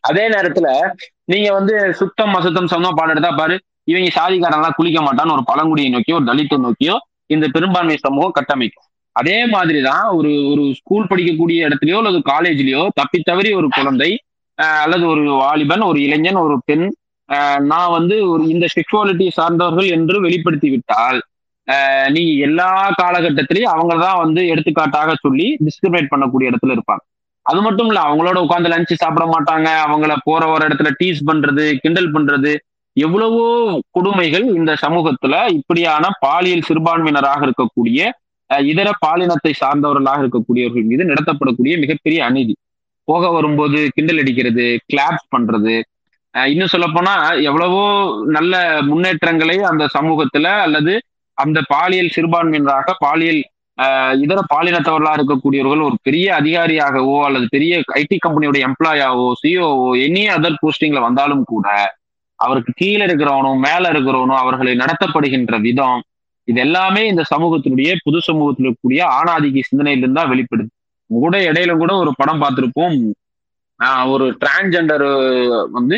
அதே 0.09 0.25
நேரத்துல 0.35 0.67
நீங்க 1.31 1.49
வந்து 1.57 1.75
சுத்தம் 2.01 2.35
அசுத்தம் 2.39 2.69
சம்பந்தமா 2.71 2.97
பாடம் 2.99 3.13
எடுத்தா 3.15 3.31
பாரு 3.41 3.55
இவங்க 3.89 4.09
சாதிக்காரன்லாம் 4.17 4.77
குளிக்க 4.77 4.99
மாட்டான்னு 5.01 5.35
ஒரு 5.37 5.43
பழங்குடியை 5.51 5.89
நோக்கியோ 5.95 6.17
ஒரு 6.19 6.29
தலித்தை 6.31 6.57
நோக்கியோ 6.57 6.95
இந்த 7.25 7.45
பெரும்பான்மை 7.55 7.95
சமூகம் 7.97 8.37
கட்டமைக்கும். 8.37 8.85
அதே 9.15 9.37
மாதிரிதான் 9.45 10.05
ஒரு 10.17 10.31
ஒரு 10.51 10.63
ஸ்கூல் 10.79 11.09
படிக்கக்கூடிய 11.09 11.65
இடத்துலயோ 11.67 11.97
அல்லது 12.01 12.19
காலேஜ்லயோ 12.31 12.83
தப்பி 12.93 13.19
தவறி 13.19 13.49
ஒரு 13.53 13.67
குழந்தை 13.77 14.09
அல்லது 14.83 15.05
ஒரு 15.07 15.23
வாலிபன் 15.41 15.83
ஒரு 15.89 15.99
இளைஞன் 16.01 16.39
ஒரு 16.45 16.55
பெண் 16.65 16.85
நான் 17.71 17.91
வந்து 17.91 18.15
ஒரு 18.29 18.43
இந்த 18.47 18.65
செக்ஷுவாலிட்டி 18.75 19.25
சார்ந்தவர்கள் 19.37 19.89
என்று 19.95 20.15
வெளிப்படுத்தி 20.21 20.69
விட்டால் 20.69 21.19
நீ 22.07 22.23
எல்லா 22.47 22.69
காலகட்டத்திலையும் 23.01 23.73
அவங்க 23.73 23.95
தான் 24.05 24.21
வந்து 24.23 24.41
எடுத்துக்காட்டாக 24.47 25.13
சொல்லி 25.23 25.47
டிஸ்கிரிமினேட் 25.65 26.11
பண்ணக்கூடிய 26.13 26.49
இடத்துல 26.51 26.75
இருப்பாங்க. 26.75 27.03
அது 27.45 27.59
மட்டும் 27.61 27.89
இல்ல 27.89 27.99
அவங்களோட 28.07 28.37
உட்காந்து 28.45 28.71
லஞ்சு 28.73 28.95
சாப்பிட 29.03 29.25
மாட்டாங்க 29.25 29.67
அவங்கள 29.85 30.13
போற 30.23 30.41
ஒரு 30.47 30.63
இடத்துல 30.67 30.89
டீஸ் 30.99 31.21
பண்றது 31.29 31.65
கிண்டல் 31.83 32.11
பண்றது 32.11 32.51
எவ்வளவோ 32.99 33.43
கொடுமைகள் 33.91 34.45
இந்த 34.53 34.71
சமூகத்துல 34.81 35.35
இப்படியான 35.57 36.07
பாலியல் 36.19 36.67
சிறுபான்மையினராக 36.67 37.41
இருக்கக்கூடிய 37.47 37.99
இதர 38.69 38.89
பாலினத்தை 39.05 39.51
சார்ந்தவர்களாக 39.61 40.23
இருக்கக்கூடியவர்கள் 40.23 40.85
மீது 40.85 41.03
நடத்தப்படக்கூடிய 41.03 41.73
மிகப்பெரிய 41.79 42.19
அநீதி. 42.25 42.53
போக 43.07 43.29
வரும்போது 43.31 43.77
கிண்டல் 43.89 44.21
அடிக்கிறது 44.21 44.65
கிளாப்ஸ் 44.85 45.29
பண்றது 45.35 45.75
இன்னும் 46.33 46.67
சொல்ல 46.67 46.87
போனா 46.87 47.13
எவ்வளவோ 47.43 47.83
நல்ல 48.29 48.55
முன்னேற்றங்களை 48.81 49.55
அந்த 49.69 49.83
சமூகத்துல 49.95 50.47
அல்லது 50.65 50.93
அந்த 51.37 51.59
பாலியல் 51.71 52.13
சிறுபான்மையினராக 52.15 52.95
பாலியல் 52.99 53.41
இதர 54.23 54.39
பாலினத்தவர்களா 54.53 55.13
இருக்கக்கூடியவர்கள் 55.17 55.85
ஒரு 55.87 55.97
பெரிய 56.01 56.27
அதிகாரியாகவோ 56.39 57.17
அல்லது 57.27 57.45
பெரிய 57.49 57.73
ஐடி 57.99 58.17
கம்பெனியோட 58.17 58.59
எம்ப்ளாயாவோ 58.67 59.27
சிஓஓ 59.41 59.69
எனி 60.05 60.23
அதர் 60.35 60.61
போஸ்டிங்ல 60.63 61.01
வந்தாலும் 61.01 61.45
கூட 61.45 61.67
அவருக்கு 62.39 62.71
கீழே 62.81 63.03
இருக்கிறவனும் 63.07 63.63
மேல 63.67 63.83
இருக்கிறவனும் 63.93 64.39
அவர்களை 64.41 64.73
நடத்தப்படுகின்ற 64.81 65.55
விதம் 65.67 66.01
இது 66.47 66.59
எல்லாமே 66.65 67.01
இந்த 67.11 67.23
சமூகத்தினுடைய 67.31 67.89
புது 68.05 68.19
சமூகத்தில் 68.27 68.65
இருக்கக்கூடிய 68.65 69.01
ஆணாதிக்க 69.17 69.63
சிந்தனையிலிருந்து 69.69 70.19
தான் 70.19 70.31
வெளிப்படுது 70.33 70.69
கூட 71.09 71.35
இடையில 71.49 71.71
கூட 71.81 71.91
ஒரு 72.03 72.11
படம் 72.19 72.41
பார்த்திருப்போம். 72.43 72.95
ஒரு 74.13 74.25
டிரான்ஜெண்டர் 74.41 75.05
வந்து 75.77 75.97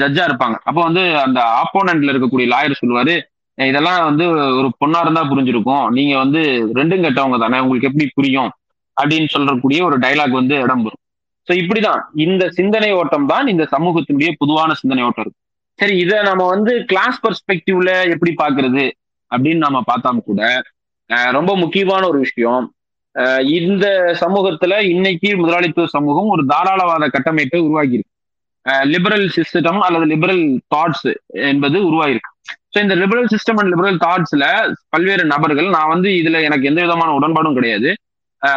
ஜட்ஜா 0.00 0.22
இருப்பாங்க. 0.28 0.56
அப்போ 0.68 0.80
வந்து 0.88 1.02
அந்த 1.26 1.40
ஆப்போனண்ட்ல 1.62 2.12
இருக்கக்கூடிய 2.12 2.46
லாயர் 2.54 2.80
சொல்லுவாரு 2.82 3.14
இதெல்லாம் 3.58 4.00
வந்து 4.08 4.24
ஒரு 4.58 4.68
பொண்ணா 4.80 5.00
இருந்தா 5.04 5.22
புரிஞ்சிருக்கும். 5.32 5.84
நீங்க 5.96 6.14
வந்து 6.22 6.40
ரெண்டும் 6.78 7.04
கெட்டவங்க 7.06 7.38
தானே. 7.44 7.58
உங்களுக்கு 7.64 7.88
எப்படி 7.90 8.06
புரியும்? 8.18 8.50
அப்படின்னு 8.96 9.28
சொல்லக்கூடிய 9.34 9.80
ஒரு 9.88 9.96
டைலாக் 10.04 10.38
வந்து 10.40 10.54
இடம் 10.64 10.84
வரும் 10.86 11.02
ஸோ 11.48 11.52
இப்படிதான். 11.62 12.00
இந்த 12.26 12.42
சிந்தனை 12.58 12.90
ஓட்டம் 13.00 13.28
தான் 13.32 13.46
இந்த 13.52 13.64
சமூகத்தினுடைய 13.74 14.30
பொதுவான 14.40 14.74
சிந்தனை 14.80 15.02
ஓட்டம் 15.08 15.24
இருக்கு. 15.24 15.40
சரி 15.80 15.96
இதை 15.96 16.22
நம்ம 16.22 16.48
வந்து 16.48 16.84
கிளாஸ் 16.84 17.20
பெர்ஸ்பெக்டிவ்ல 17.26 18.10
எப்படி 18.10 18.34
பாக்குறது 18.36 18.90
அப்படின்னு 19.36 19.56
நம்ம 19.56 19.82
பார்த்தாம 19.86 20.18
கூட 20.24 20.62
ரொம்ப 21.06 21.56
முக்கியமான 21.56 22.08
ஒரு 22.08 22.18
விஷயம். 22.18 22.72
இந்த 23.44 24.16
சமூகத்துல 24.20 24.82
இன்னைக்கு 24.82 25.36
முதலாளித்துவ 25.36 25.86
சமூகம் 25.86 26.28
ஒரு 26.28 26.44
தாராளவாத 26.44 27.08
கட்டமைப்பை 27.08 27.60
உருவாக்கியிருக்கு. 27.60 28.84
லிபரல் 28.84 29.32
சிஸ்டம் 29.36 29.78
அல்லது 29.78 30.04
லிபரல் 30.04 30.60
தாட்ஸ் 30.74 31.14
என்பது 31.26 31.78
உருவாயிருக்கு. 31.78 32.30
ஸோ 32.48 32.82
இந்த 32.82 32.94
லிபரல் 32.94 33.26
சிஸ்டம் 33.36 33.56
அண்ட் 33.56 33.74
லிபரல் 33.74 33.98
தாட்ஸ்ல 34.06 34.72
பல்வேறு 34.88 35.24
நபர்கள் 35.24 35.68
நான் 35.68 35.88
வந்து 35.88 36.08
இதுல 36.08 36.42
எனக்கு 36.42 36.66
எந்த 36.66 36.80
விதமான 36.80 37.18
உடன்பாடும் 37.18 37.54
கிடையாது. 37.54 37.94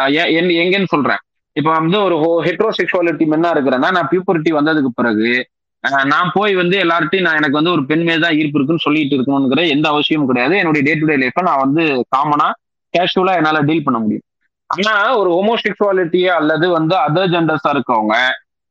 எ- 0.08 0.42
என்- 0.42 0.66
எங்கன்னு 0.66 0.86
சொல்றேன். 0.86 1.18
இப்போ 1.52 1.72
வந்து 1.72 2.04
ஒரு 2.04 2.44
ஹெட்ரோசெக்சுவாலிட்டி 2.44 3.26
மென்னா 3.26 3.52
இருக்கிறேன்னா 3.54 3.92
நான் 3.92 4.10
பியூபரிட்டி 4.12 4.54
வந்ததுக்கு 4.54 4.88
பிறகு 4.96 5.48
நான் 5.84 6.30
போய் 6.34 6.54
வந்து 6.56 6.76
எல்லார்ட்டையும் 6.84 7.26
நான் 7.28 7.40
எனக்கு 7.40 7.60
வந்து 7.60 7.72
ஒரு 7.72 7.84
பெண் 7.86 8.04
மேல் 8.04 8.24
தான் 8.26 8.36
ஈர்ப்பு 8.40 8.58
இருக்குன்னு 8.58 8.86
சொல்லிட்டு 8.86 9.16
இருக்கணுங்கிற 9.18 9.64
எந்த 9.70 9.86
அவசியமும் 9.90 10.30
கிடையாது. 10.30 10.54
என்னுடைய 10.58 10.84
டே 10.88 10.94
டு 11.00 11.06
டே 11.10 11.16
லைஃப்பை 11.24 11.44
நான் 11.50 11.64
வந்து 11.66 11.84
காமனா 12.16 12.48
கேஷுவலா 12.94 13.34
என்னால 13.40 13.62
டீல் 13.70 13.84
பண்ண 13.84 14.00
முடியும். 14.00 14.26
ஆனா 14.70 14.94
ஒரு 15.18 15.30
ஹோமோசெக்சுவாலிட்டியே 15.38 16.30
அல்லது 16.40 16.66
வந்து 16.78 16.96
அதர் 17.08 17.34
ஜெண்டர்ஸா 17.34 17.72
இருக்கவங்க 17.76 18.16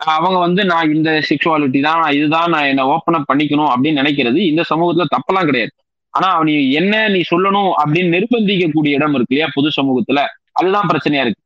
அவங்க 0.01 0.39
வந்து 0.39 0.63
நான் 0.65 0.93
இந்த 0.95 1.11
செக்ஷுவாலிட்டி 1.29 1.81
தான் 1.81 2.01
நான் 2.03 2.17
இதுதான் 2.19 2.51
நான் 2.51 2.71
என்ன 2.71 2.87
ஓப்பன் 2.87 3.17
அப் 3.19 3.29
பண்ணிக்கணும் 3.33 3.71
அப்படின்னு 3.73 4.01
நினைக்கிறது 4.03 4.41
இந்த 4.51 4.63
சமூகத்துல 4.71 5.05
தப்பெல்லாம் 5.15 5.49
கிடையாது. 5.51 5.73
ஆனா 6.15 6.29
நீ 6.49 6.55
என்ன 6.71 7.09
நீ 7.09 7.21
சொல்லணும் 7.31 7.71
அப்படின்னு 7.83 8.15
நிர்பந்திக்கக்கூடிய 8.17 8.99
இடம் 8.99 9.15
இருக்கு 9.15 9.35
இல்லையா 9.35 9.51
பொது 9.55 9.69
சமூகத்துல. 9.79 10.23
அதுதான் 10.53 10.89
பிரச்சனையா 10.93 11.23
இருக்கு. 11.25 11.41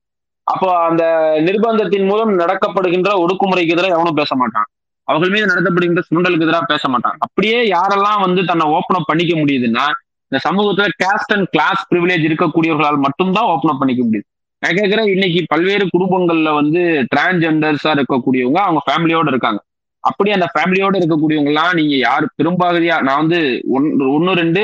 அப்போ 0.47 0.69
அந்த 0.89 1.05
நிர்பந்தத்தின் 1.47 2.09
மூலம் 2.11 2.33
நடக்கப்படுகின்ற 2.39 3.13
ஒடுக்குமுறைக்கு 3.25 3.75
எதிராக 3.77 3.97
எவனும் 3.99 4.21
பேச 4.21 4.35
மாட்டான். 4.37 4.69
அவர்கள் 5.09 5.33
மீது 5.35 5.51
நடத்தப்படுகின்ற 5.51 6.03
சுண்டலுக்கு 6.09 6.47
எதிராக 6.47 6.67
பேச 6.73 6.85
மாட்டாங்க 6.95 7.19
அப்படியே 7.27 7.59
யாரெல்லாம் 7.75 8.23
வந்து 8.27 8.41
தன்னை 8.51 8.67
ஓப்பன் 8.77 8.99
அப் 8.99 9.11
பண்ணிக்க 9.11 9.35
முடியுதுன்னா 9.43 9.85
இந்த 10.33 10.39
சமூகத்துல 10.47 10.87
கேஸ்ட் 11.03 11.35
அண்ட் 11.35 11.49
கிளாஸ் 11.55 11.83
ப்ரிவிலேஜ் 11.91 12.25
இருக்கக்கூடியவர்களால் 12.29 13.05
மட்டும்தான் 13.07 13.51
ஓப்பன் 13.53 13.73
அப் 13.73 13.83
பண்ணிக்க 13.83 14.03
முடியுது 14.07 14.27
நான் 14.63 14.77
கேட்கிறேன் 14.79 15.11
இன்னைக்கு 15.15 15.41
பல்வேறு 15.53 15.85
குடும்பங்கள்ல 15.95 16.51
வந்து 16.61 16.83
டிரான்ஜெண்டர்ஸா 17.13 17.91
இருக்கக்கூடியவங்க 17.97 18.61
அவங்க 18.67 18.81
ஃபேமிலியோட 18.87 19.27
இருக்காங்க. 19.33 19.61
அப்படி 20.05 20.31
அந்த 20.37 20.47
ஃபேமிலியோட 20.53 20.95
இருக்கக்கூடியவங்க 21.01 21.51
எல்லாம் 21.53 21.73
நீங்க 21.79 21.95
யார் 22.07 22.25
பெரும்பகுதியா 22.39 22.97
நான் 23.07 23.21
வந்து 23.23 23.39
ஒன் 23.77 23.87
ஒன்னு 24.15 24.35
ரெண்டு 24.41 24.63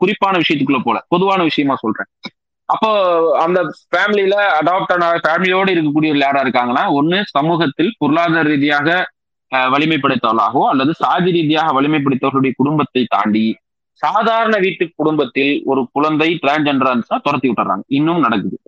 குறிப்பான 0.00 0.38
விஷயத்துக்குள்ள 0.42 0.80
போல 0.86 0.98
பொதுவான 1.14 1.40
விஷயமா 1.50 1.74
சொல்றேன். 1.84 2.08
அப்போ 2.68 2.90
அந்த 3.44 3.58
ஃபேமிலியில 3.92 4.36
அடாப்ட் 4.60 4.92
ஆன 4.94 5.10
ஃபேமிலியோட 5.26 5.68
இருக்கக்கூடியவர்கள் 5.74 6.26
யாரா 6.26 6.40
இருக்காங்கன்னா 6.46 6.84
ஒன்னு 7.00 7.18
சமூகத்தில் 7.36 7.92
பொருளாதார 8.02 8.42
ரீதியாக 8.52 8.96
வலிமைப்படுத்தவர்களாகவோ 9.52 10.64
அல்லது 10.68 10.92
சாதி 10.94 11.30
ரீதியாக 11.30 11.80
வலிமைப்படுத்தவர்களுடைய 11.80 12.52
குடும்பத்தை 12.56 13.02
தாண்டி 13.08 13.46
சாதாரண 14.02 14.56
வீட்டு 14.58 14.84
குடும்பத்தில் 14.96 15.62
ஒரு 15.64 15.80
குழந்தை 15.92 16.38
டிரான்ஜெண்டரா 16.42 16.92
துரத்தி 17.18 17.48
விட்டுறாங்க. 17.48 17.84
இன்னும் 17.88 18.20
நடக்குது. 18.20 18.58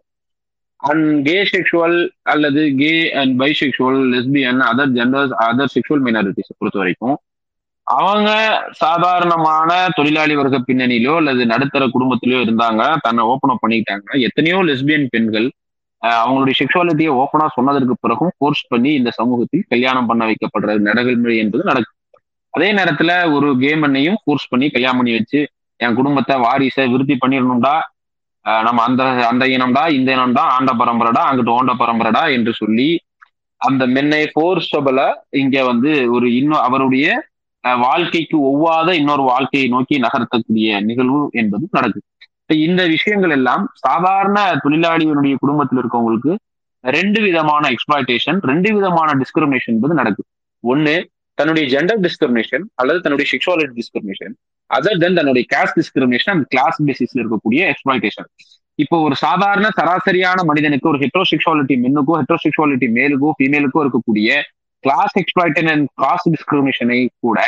அண்ட் 0.80 1.26
கே 1.26 1.36
செக்ஷுவல் 1.44 1.96
அல்லது 2.22 2.74
gay 2.74 3.12
and 3.12 3.42
bisexual 3.42 4.00
lesbian 4.14 4.60
other 4.70 4.92
genders 4.92 5.34
other 5.46 5.72
sexual 5.74 6.04
மைனாரிட்டிஸை 6.06 6.54
பொறுத்த 6.58 6.78
வரைக்கும் 6.78 7.16
அவங்க 7.86 8.30
சாதாரணமான 8.70 9.70
தொழிலாளி 9.96 10.34
வர்க்க 10.36 10.58
பின்னணியிலோ 10.68 11.14
அல்லது 11.16 11.46
நடுத்தர 11.46 11.86
குடும்பத்திலயோ 11.86 12.40
இருந்தாங்க 12.44 12.82
தன்னை 13.00 13.24
ஓப்பன் 13.24 13.50
அப் 13.50 13.62
பண்ணிக்கிட்டாங்க 13.62 14.20
எத்தனையோ 14.20 14.58
லெஸ்பியன் 14.64 15.06
பெண்கள் 15.10 15.48
அவங்களுடைய 16.02 16.54
செக்ஷுவாலிட்டியை 16.60 17.12
ஓப்பனா 17.22 17.46
சொன்னதற்கு 17.56 17.94
பிறகும் 18.00 18.32
கோர்ஸ் 18.38 18.64
பண்ணி 18.68 18.90
இந்த 18.94 19.10
சமூகத்தில் 19.10 19.64
கல்யாணம் 19.68 20.08
பண்ண 20.10 20.22
வைக்கப்படுற 20.30 20.76
நடைமுறை 20.88 21.36
என்பது 21.38 21.64
நடக்கும். 21.64 21.96
அதே 22.54 22.68
நேரத்துல 22.72 23.10
ஒரு 23.34 23.48
கேமண்ணையும் 23.64 24.18
கோர்ஸ் 24.24 24.48
பண்ணி 24.48 24.68
கல்யாணம் 24.68 25.00
பண்ணி 25.00 25.12
வச்சு 25.18 25.40
என் 25.80 25.94
குடும்பத்தை 25.94 26.34
வாரிசை 26.44 26.84
விருத்தி 26.92 27.14
பண்ணிடணும்டா 27.14 27.74
நம்ம 28.66 28.82
அந்த 28.82 29.02
அந்த 29.30 29.44
இனம்டா 29.46 29.82
இந்த 29.98 30.08
இனம்டா 30.16 30.42
ஆண்ட 30.56 30.72
பரம்பரைடா 30.80 31.22
அங்கிட்டு 31.28 31.56
ஓண்ட 31.58 31.72
பரம்பரைடா 31.82 32.22
என்று 32.36 32.52
சொல்லி 32.52 32.88
அந்த 33.60 33.82
மென்னை 33.86 34.22
போர்ஸபல 34.36 35.00
இங்க 35.42 35.64
வந்து 35.64 35.90
ஒரு 36.12 36.26
இன்னும் 36.34 36.64
அவருடைய 36.68 37.06
வாழ்க்கைக்கு 37.84 38.36
ஒவ்வாத 38.50 38.90
இன்னொரு 39.00 39.22
வாழ்க்கையை 39.22 39.66
நோக்கி 39.68 39.96
நகர்த்தக்கூடிய 40.00 40.78
நிகழ்வு 40.88 41.20
என்பது 41.32 41.64
நடக்குது. 41.70 42.06
இந்த 42.50 42.82
விஷயங்கள் 42.86 43.30
எல்லாம் 43.30 43.64
சாதாரண 43.78 44.38
தொழிலாளிகளுடைய 44.64 45.34
குடும்பத்தில் 45.34 45.80
இருக்கவங்களுக்கு 45.82 46.32
ரெண்டு 46.84 47.20
விதமான 47.20 47.64
எக்ஸ்பிளாய்டேஷன் 47.70 48.38
ரெண்டு 48.42 48.68
விதமான 48.72 49.08
டிஸ்கிரிமினேஷன் 49.12 49.74
என்பது 49.74 49.94
நடக்குது. 49.94 50.28
ஒன்னு 50.64 50.94
தன்னுடைய 51.38 51.64
ஜெண்டர் 51.68 52.00
டிஸ்கிரிமினேஷன் 52.00 52.64
அல்லது 52.74 52.98
தன்னுடைய 53.00 53.26
செக்ஷுவாலிட்டி 53.30 53.74
டிஸ்கிரிமினேஷன் 53.74 54.34
அதர் 54.70 54.98
தென் 54.98 55.18
தன்னுடைய 55.18 55.44
கேஸ்ட் 55.52 55.78
டிஸ்கிரிமினேஷன் 55.80 56.32
அண்ட் 56.34 56.46
கிளாஸ் 56.46 56.78
பேசிஸ்ல 56.88 57.20
இருக்கக்கூடிய 57.22 57.60
எக்ஸ்பிளாய்டேஷன் 57.72 58.28
இப்போ 58.78 58.96
ஒரு 59.02 59.16
சாதாரண 59.16 59.66
சராசரியான 59.78 60.44
மனிதனுக்கு 60.44 60.88
ஒரு 60.88 60.98
ஹெட்ரோசெக்சுவாலிட்டி 60.98 61.76
மென்னுக்கோ 61.76 62.14
ஹெட்ரோசெக்சுவாலிட்டி 62.20 62.88
மேலுக்கோ 62.98 63.30
ஃபீமேலுக்கோ 63.38 63.80
இருக்கக்கூடிய 63.84 64.28
கிளாஸ் 64.84 65.14
எக்ஸ்பிளாய்டன் 65.16 65.70
அண்ட் 65.72 65.86
கிளாஸ் 65.94 66.26
டிஸ்கிரிமினேஷனை 66.28 67.00
கூட 67.20 67.40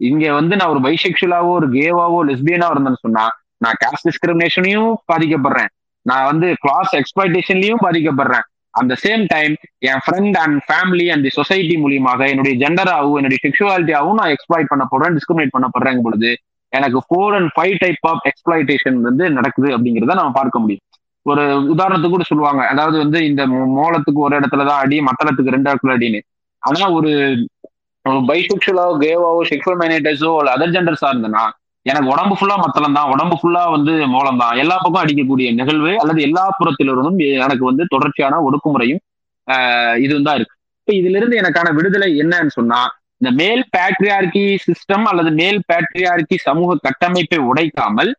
இங்க 0.00 0.24
வந்து 0.32 0.54
நான் 0.56 0.68
ஒரு 0.68 0.80
பைசெக்ஷுவலாவோ 0.80 1.50
ஒரு 1.58 1.66
கேவாவோ 1.68 2.20
லெஸ்பியனாவோ 2.30 2.74
இருந்தேன்னு 2.74 3.04
சொன்னா 3.04 3.24
நான் 3.64 3.78
காஸ்ட் 3.84 4.06
டிஸ்கிரிமினேஷனையும் 4.08 4.90
பாதிக்கப்படுறேன். 5.10 5.70
நான் 6.06 6.26
வந்து 6.30 6.48
கிளாஸ் 6.62 6.92
எக்ஸ்பிளாய்டேஷன்லயும் 7.00 7.82
பாதிக்கப்படுறேன். 7.86 8.46
அந்த 8.80 8.92
same 9.02 9.24
time 9.32 9.54
N 9.88 10.02
friend 10.04 10.36
and 10.42 10.58
family 10.68 11.06
and 11.12 11.24
the 11.26 11.32
society 11.38 11.74
மூலியமாக 11.82 12.28
என்னுடைய 12.32 12.54
ஜெண்டராகவும் 12.62 13.18
என்னுடைய 13.20 13.40
செக்ஷுவாலிட்டியாகவும் 13.46 14.18
நான் 14.20 14.32
எக்ஸ்பிளாய்ட் 14.34 14.70
பண்ணப்படுறேன் 14.72 15.16
டிஸ்கிரிமினேட் 15.18 15.54
பண்ணப்படுறேங்க 15.56 16.02
பொழுது 16.06 16.30
எனக்கு 16.72 16.98
four 17.06 17.34
and 17.38 17.50
five 17.56 17.74
type 17.82 18.06
of 18.10 18.22
exploitation 18.30 18.98
வந்து 19.08 19.24
நடக்குது 19.38 19.68
அப்படிங்கிறத 19.76 20.14
நம்ம 20.20 20.34
பார்க்க 20.40 20.62
முடியும். 20.64 20.84
ஒரு 21.26 21.42
உதாரணத்துக்கு 21.72 22.14
கூட 22.14 22.24
சொல்லுவாங்க. 22.28 22.62
அதாவது 22.72 22.96
வந்து 23.04 23.18
இந்த 23.30 23.42
மோளத்துக்கு 23.78 24.20
ஒரு 24.26 24.34
இடத்துல 24.40 24.64
தான் 24.70 24.80
அடி 24.84 24.96
மத்தளத்துக்கு 25.08 25.54
ரெண்டு 25.56 25.70
இடத்துல 25.70 25.96
அடின்னு. 25.96 26.20
ஆனா 26.62 26.86
ஒரு 26.98 27.10
பைசெக்சுவலாவோ 28.30 28.94
கேவாவோ 29.02 29.42
செக்ஷுவல் 29.50 29.80
மைனேட்டர்ஸோ 29.82 30.30
அதர் 30.54 30.74
ஜெண்டர்ஸா 30.76 31.10
இருந்ததுன்னா 31.12 31.44
எனக்கு 31.86 32.10
உடம்பு 32.12 32.34
ஃபுல்லா 32.38 32.56
மத்தளம் 32.56 32.96
தான் 32.96 33.10
உடம்பு 33.12 33.36
ஃபுல்லா 33.38 33.62
வந்து 33.74 33.92
மோளம் 34.14 34.40
தான் 34.42 34.58
எல்லா 34.62 34.74
பக்கம் 34.82 35.02
அடிக்கக்கூடிய 35.04 35.48
நிகழ்வு 35.60 35.92
அல்லது 36.02 36.20
எல்லா 36.28 36.44
புறத்திலிருந்தும் 36.58 37.18
எனக்கு 37.44 37.64
வந்து 37.70 37.84
தொடர்ச்சியான 37.94 38.40
ஒடுக்குமுறையும் 38.46 39.02
இது 40.04 40.14
தான் 40.28 40.36
இருக்கு. 40.38 40.56
இப்ப 40.82 40.92
இதுல 41.00 41.18
இருந்து 41.20 41.38
எனக்கான 41.40 41.68
விடுதலை 41.78 42.08
என்னன்னு 42.22 42.52
சொன்னா 42.58 42.80
இந்த 43.20 43.30
மேல் 43.40 43.62
பேட்ரியார்கி 43.74 44.44
சிஸ்டம் 44.66 45.04
அல்லது 45.10 45.30
மேல் 45.40 45.58
பேட்ரியார்கி 45.70 46.36
சமூக 46.46 46.78
கட்டமைப்பை 46.86 47.38
உடைக்காமல் 47.50 48.10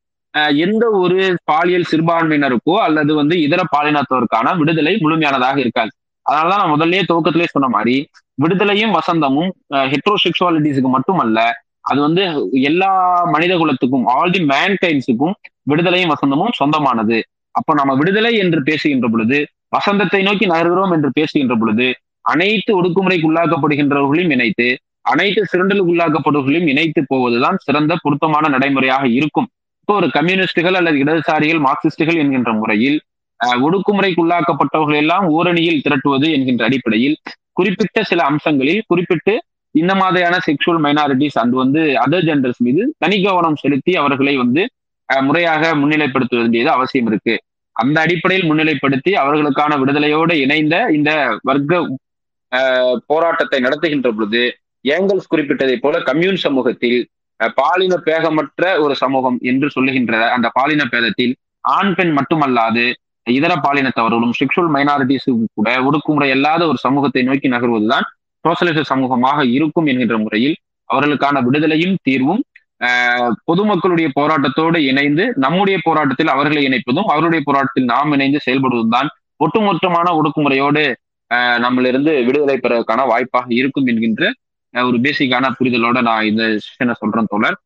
எந்த 0.62 0.84
ஒரு 1.00 1.18
பாலியல் 1.50 1.90
சிறுபான்மையினருக்கோ 1.90 2.76
அல்லது 2.86 3.12
வந்து 3.22 3.36
இதர 3.46 3.62
பாலினத்தோருக்கான 3.74 4.54
விடுதலை 4.62 4.94
முழுமையானதாக 5.04 5.58
இருக்காது. 5.64 5.92
அதனாலதான் 6.26 6.62
நான் 6.62 6.74
முதல்லயே 6.74 7.02
துவக்கத்திலே 7.10 7.48
சொன்ன 7.54 7.68
மாதிரி 7.68 7.96
விடுதலையும் 8.38 8.96
வசந்தமும் 8.98 9.50
ஹெட்ரோசெக்சுவாலிட்டிஸுக்கு 9.94 10.92
மட்டுமல்ல 10.96 11.40
அது 11.86 12.00
வந்து 12.06 12.24
எல்லா 12.70 12.92
மனித 13.34 13.54
குலத்துக்கும் 13.62 14.06
ஆல் 14.16 14.34
தி 14.36 14.42
மேன்கைன்ஸுக்கும் 14.52 15.36
விடுதலையும் 15.72 16.14
வசந்தமும் 16.14 16.56
சொந்தமானது. 16.60 17.18
அப்போ 17.56 17.72
நம்ம 17.80 17.92
விடுதலை 18.00 18.32
என்று 18.44 18.60
பேசுகின்ற 18.70 19.08
பொழுது 19.14 19.38
வசந்தத்தை 19.76 20.22
நோக்கி 20.28 20.46
நகர்கிறோம் 20.52 20.94
என்று 20.96 21.10
பேசுகின்ற 21.18 21.54
பொழுது 21.62 21.88
அனைத்து 22.26 22.72
ஒடுக்குமுறைக்கு 22.80 23.28
உள்ளாக்கப்படுகின்றவர்களையும் 23.30 24.34
இணைத்து 24.36 24.68
அனைத்து 25.12 25.42
சிறண்டலுக்கு 25.52 25.92
உள்ளாக்கப்படுவர்களையும் 25.94 26.70
இணைத்து 26.74 27.02
போவதுதான் 27.12 27.58
சிறந்த 27.66 27.94
பொருத்தமான 28.04 28.50
நடைமுறையாக 28.54 29.06
இருக்கும். 29.18 29.48
இப்போ 29.82 29.94
ஒரு 30.00 30.08
கம்யூனிஸ்டுகள் 30.18 30.78
அல்லது 30.80 30.98
இடதுசாரிகள் 31.04 31.62
மார்க்சிஸ்டுகள் 31.66 32.20
என்கின்ற 32.24 32.52
முறையில் 32.60 32.98
ஒடுக்குமுறைக்கு 33.66 34.22
உள்ளாக்கப்பட்டவர்கள் 34.24 35.00
எல்லாம் 35.04 35.26
ஓரணியில் 35.38 35.82
திரட்டுவது 35.86 36.28
என்கின்ற 36.36 36.64
அடிப்படையில் 36.70 37.18
குறிப்பிட்ட 37.60 38.04
சில 38.12 38.20
அம்சங்களில் 38.32 38.86
குறிப்பிட்டு 38.92 39.34
இந்த 39.76 39.96
மாதிரியான 39.96 40.36
செக்ஷுவல் 40.48 40.82
மைனாரிட்டிஸ் 40.84 41.38
அண்ட் 41.40 41.56
வந்து 41.56 41.82
அதர் 42.04 42.26
ஜெண்டர்ஸ் 42.26 42.62
மீது 42.62 42.84
தனி 42.98 43.18
கவனம் 43.24 43.56
செலுத்தி 43.56 43.94
அவர்களை 43.96 44.34
வந்து 44.38 44.64
முறையாக 45.10 45.74
முன்னிலைப்படுத்த 45.76 46.34
வேண்டியது 46.38 46.70
அவசியம் 46.70 47.08
இருக்கு. 47.08 47.34
அந்த 47.76 47.98
அடிப்படையில் 48.02 48.48
முன்னிலைப்படுத்தி 48.50 49.12
அவர்களுக்கான 49.14 49.78
விடுதலையோடு 49.80 50.34
இணைந்த 50.36 50.76
இந்த 50.90 51.12
வர்க்க 51.42 51.82
போராட்டத்தை 53.10 53.60
நடத்துகின்ற 53.60 54.10
பொழுது 54.12 54.42
ஏங்கல்ஸ் 54.86 55.32
குறிப்பிட்டதை 55.32 55.76
போல 55.76 56.00
கம்யூன் 56.02 56.38
சமூகத்தில் 56.38 57.00
பாலின 57.58 57.94
பேகமற்ற 58.06 58.64
ஒரு 58.80 58.96
சமூகம் 58.96 59.38
என்று 59.42 59.68
சொல்லுகின்ற 59.72 60.20
அந்த 60.32 60.48
பாலின 60.54 60.84
பேதத்தில் 60.92 61.34
ஆண் 61.70 61.94
பெண் 61.94 62.14
மட்டுமல்லாது 62.18 62.86
இதர 63.28 63.54
பாலினத்தவர்களும் 63.66 64.36
செக்ஷுவல் 64.40 64.72
மைனாரிட்டிஸும் 64.76 65.44
கூட 65.54 65.70
ஒடுக்குமுறை 65.82 66.30
அல்லாத 66.32 66.62
ஒரு 66.68 66.78
சமூகத்தை 66.78 67.22
நோக்கி 67.24 67.50
நகர்வதுதான் 67.50 68.06
சோசலிச 68.46 68.84
சமூகமாக 68.92 69.40
இருக்கும் 69.58 69.88
என்கின்ற 69.92 70.18
முறையில் 70.24 70.56
அவர்களுக்கான 70.90 71.42
விடுதலையும் 71.48 71.96
தீர்வும் 72.08 72.42
பொதுமக்களுடைய 73.50 74.08
போராட்டத்தோடு 74.18 74.78
இணைந்து 74.92 75.26
நம்முடைய 75.44 75.78
போராட்டத்தில் 75.88 76.32
அவர்களை 76.34 76.62
இணைப்பதும் 76.70 77.10
அவருடைய 77.14 77.42
போராட்டத்தில் 77.48 77.92
நாம் 77.94 78.14
இணைந்து 78.18 78.40
செயல்படுவதும் 78.46 78.96
தான் 78.96 79.10
ஒட்டுமொத்தமான 79.46 80.08
ஒடுக்குமுறையோடு 80.20 80.84
நம்மளிருந்து 81.66 82.12
விடுதலை 82.28 82.58
பெறதுக்கான 82.64 83.06
வாய்ப்பாக 83.12 83.48
இருக்கும் 83.60 83.88
என்கின்ற 83.92 84.24
ஒரு 84.74 84.98
பேசிக்கான 85.06 85.52
புரிதலோட 85.60 85.98
நான் 86.10 86.28
இந்த 86.32 86.44
செஷனை 86.66 86.94
சொல்றேன் 87.02 87.30
தோழர். 87.32 87.58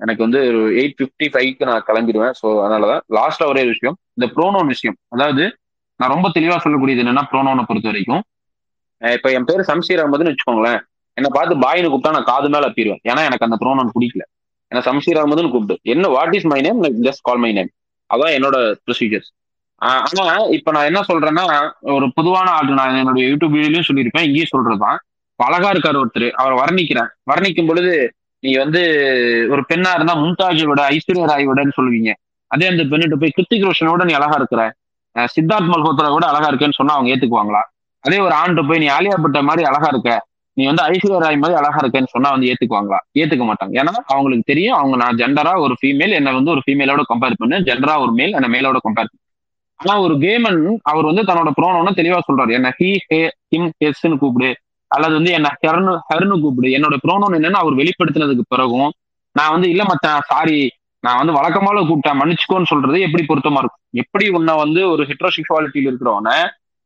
எனக்கு 0.00 0.22
வந்து 0.26 0.40
ஒரு 0.50 0.62
எயிட் 0.80 0.96
ஃபிஃப்டி 0.98 1.26
ஃபைவ்க்கு 1.32 1.68
நான் 1.68 1.84
கிளம்பிடுவேன். 1.88 2.34
ஸோ 2.40 2.46
அதனாலதான் 2.62 3.02
லாஸ்டா 3.16 3.44
ஒரே 3.52 3.62
விஷயம். 3.72 3.96
இந்த 4.16 4.26
ப்ரோனோன் 4.36 4.70
விஷயம். 4.74 4.96
அதாவது 5.14 5.44
நான் 6.00 6.12
ரொம்ப 6.14 6.28
தெளிவா 6.36 6.56
சொல்லக்கூடியது 6.64 7.02
என்னன்னா 7.04 7.24
ப்ரோனோனை 7.32 7.64
பொறுத்த 7.68 7.88
வரைக்கும் 7.90 8.22
இப்ப 9.02 9.30
என் 9.32 9.44
பேர் 9.44 9.68
சம்சீர் 9.70 10.00
அகமதுன்னு 10.02 10.32
வச்சுக்கோங்களேன். 10.32 10.80
என்னை 11.16 11.30
பார்த்து 11.32 11.54
பாயின்னு 11.56 11.90
கூப்பிட்டா 11.92 12.12
நான் 12.12 12.28
காது 12.32 12.48
மேல 12.48 12.68
அப்பிடுவேன். 12.68 13.00
ஏன்னா 13.10 13.22
எனக்கு 13.28 13.46
அந்த 13.48 13.56
ப்ரோனோன் 13.62 13.92
பிடிக்கல. 13.96 14.22
என்ன 14.72 14.80
சம்சீர் 14.84 15.18
அகமதுன்னு 15.20 15.50
கூப்பிட்டு. 15.50 15.76
என்ன 15.94 16.08
what 16.08 16.34
is 16.34 16.46
my 16.52 16.60
name 16.60 16.80
just 17.06 17.22
call 17.22 17.42
my 17.44 17.50
name 17.52 17.70
அதான் 18.10 18.34
என்னோட 18.36 18.56
ப்ரொசீஜர்ஸ் 18.86 19.30
ஆனா 19.82 20.34
இப்ப 20.56 20.72
நான் 20.72 20.88
என்ன 20.90 21.00
சொல்றேன்னா 21.08 21.44
ஒரு 21.94 22.06
பொதுவான 22.14 22.48
ஆள் 22.50 22.76
நான் 22.78 22.94
என்னுடைய 22.96 23.24
யூடியூப் 23.30 23.54
வீடியோலயும் 23.54 23.88
சொல்லியிருப்பேன் 23.88 24.26
இங்கேயும் 24.28 24.52
சொல்றதுதான். 24.54 24.98
அழகா 25.38 25.68
இருக்காரு 25.70 25.98
ஒருத்தர். 26.02 26.28
அவரை 26.32 26.54
வர்ணிக்கிறேன். 26.58 27.08
வர்ணிக்கும் 27.30 27.66
பொழுது 27.66 27.92
நீ 28.42 28.50
வந்து 28.56 28.80
ஒரு 29.50 29.62
பெண்ணா 29.70 29.90
இருந்தா 29.94 30.14
மும்தாஜை 30.22 30.64
விட 30.70 30.80
ஐஸ்வர்யா 30.94 31.26
ராய் 31.30 31.48
விடன்னு 31.48 31.76
சொல்லுவீங்க. 31.78 32.10
அதே 32.50 32.66
அந்த 32.66 32.82
பெண்ணிட்ட 32.82 33.16
போய் 33.22 33.34
கிருத்திக் 33.36 33.66
ரோஷனோட 33.68 34.04
நீ 34.04 34.12
அழகா 34.12 34.36
இருக்கிற 34.36 34.62
சித்தார்த் 35.16 35.70
மல்ஹோத்ரா 35.72 36.08
கூட 36.16 36.26
அழகா 36.26 36.48
இருக்கேன்னு 36.50 36.78
சொன்னா 36.80 36.94
அவங்க 36.96 37.10
ஏத்துக்குவாங்களா? 37.14 37.62
அதே 38.06 38.18
ஒரு 38.18 38.34
ஆண்டு 38.34 38.66
போய் 38.66 38.78
நீ 38.78 38.88
ஆலியா 38.88 39.16
பட்ட 39.22 39.42
மாதிரி 39.42 39.62
அழகா 39.68 39.88
இருக்க. 39.92 40.10
நீ 40.56 40.64
வந்து 40.66 40.82
ஐஸ்வர்யா 40.82 41.18
ராய் 41.18 41.38
மாதிரி 41.38 41.56
அழகா 41.58 41.78
இருக்கேன்னு 41.82 42.12
சொன்னா 42.12 42.28
வந்து 42.30 42.48
ஏத்துக்குவாங்களா? 42.50 42.98
ஏத்துக்க 43.18 43.44
மாட்டாங்க. 43.48 43.72
ஏன்னா 43.80 43.92
அவங்களுக்கு 44.06 44.44
தெரியும் 44.46 44.76
அவங்க 44.78 44.96
நான் 44.96 45.16
ஜெண்டரா 45.16 45.52
ஒரு 45.60 45.74
ஃபீமேல் 45.80 46.10
என்ன 46.10 46.32
வந்து 46.32 46.50
ஒரு 46.50 46.62
ஃபீமேலோட 46.66 47.02
கம்பேர் 47.12 47.38
பண்ணு. 47.38 47.56
ஜெண்டரா 47.60 47.94
ஒரு 48.00 48.12
மேல் 48.12 48.32
என்ன 48.32 48.48
மேலோட 48.48 48.78
கம்பேர் 48.86 49.10
பண்ணு. 49.10 49.22
ஆனா 49.80 49.94
ஒரு 50.00 50.14
கேமன் 50.16 50.60
அவர் 50.82 51.04
வந்து 51.04 51.22
தன்னோட 51.22 51.50
ப்ரோனோன்னு 51.58 51.92
தெளிவா 51.96 52.20
சொல்றாரு. 52.28 52.52
என்ன 52.52 52.68
ஹி 52.78 52.90
ஹே 53.08 53.20
ஹிம் 53.54 53.70
ஹெஸ்ன்னு 53.84 54.18
கூப்பிடு. 54.18 54.50
அல்லது 54.90 55.14
வந்து 55.14 55.32
என்ன 55.32 55.48
ஹெர்னு 55.62 55.94
ஹெர்னு 56.10 56.36
கூப்பிடு. 56.40 56.68
என்னோட 56.68 56.96
ப்ரோனோன் 57.06 57.36
என்னன்னு 57.38 57.62
அவர் 57.62 57.74
வெளிப்படுத்தினதுக்கு 57.74 58.44
பிறகும் 58.48 58.90
நான் 59.36 59.52
வந்து 59.52 59.68
இல்ல 59.70 59.82
மச்சான் 59.84 60.26
சாரி 60.26 60.58
நான் 61.04 61.18
வந்து 61.18 61.32
வழக்கமால 61.32 61.80
கூப்பிட்டேன். 61.80 62.20
மன்னிச்சுக்கோன்னு 62.20 62.70
சொல்றது 62.70 62.98
எப்படி 63.00 63.24
பொருத்தமா 63.28 63.60
இருக்கும்? 63.62 63.84
எப்படி 64.02 64.26
உன்னை 64.28 64.54
வந்து 64.56 64.80
ஒரு 64.90 65.02
ஹெட்ரோசெக்சுவாலிட்டியில 65.04 65.90
இருக்கிறவன 65.90 66.30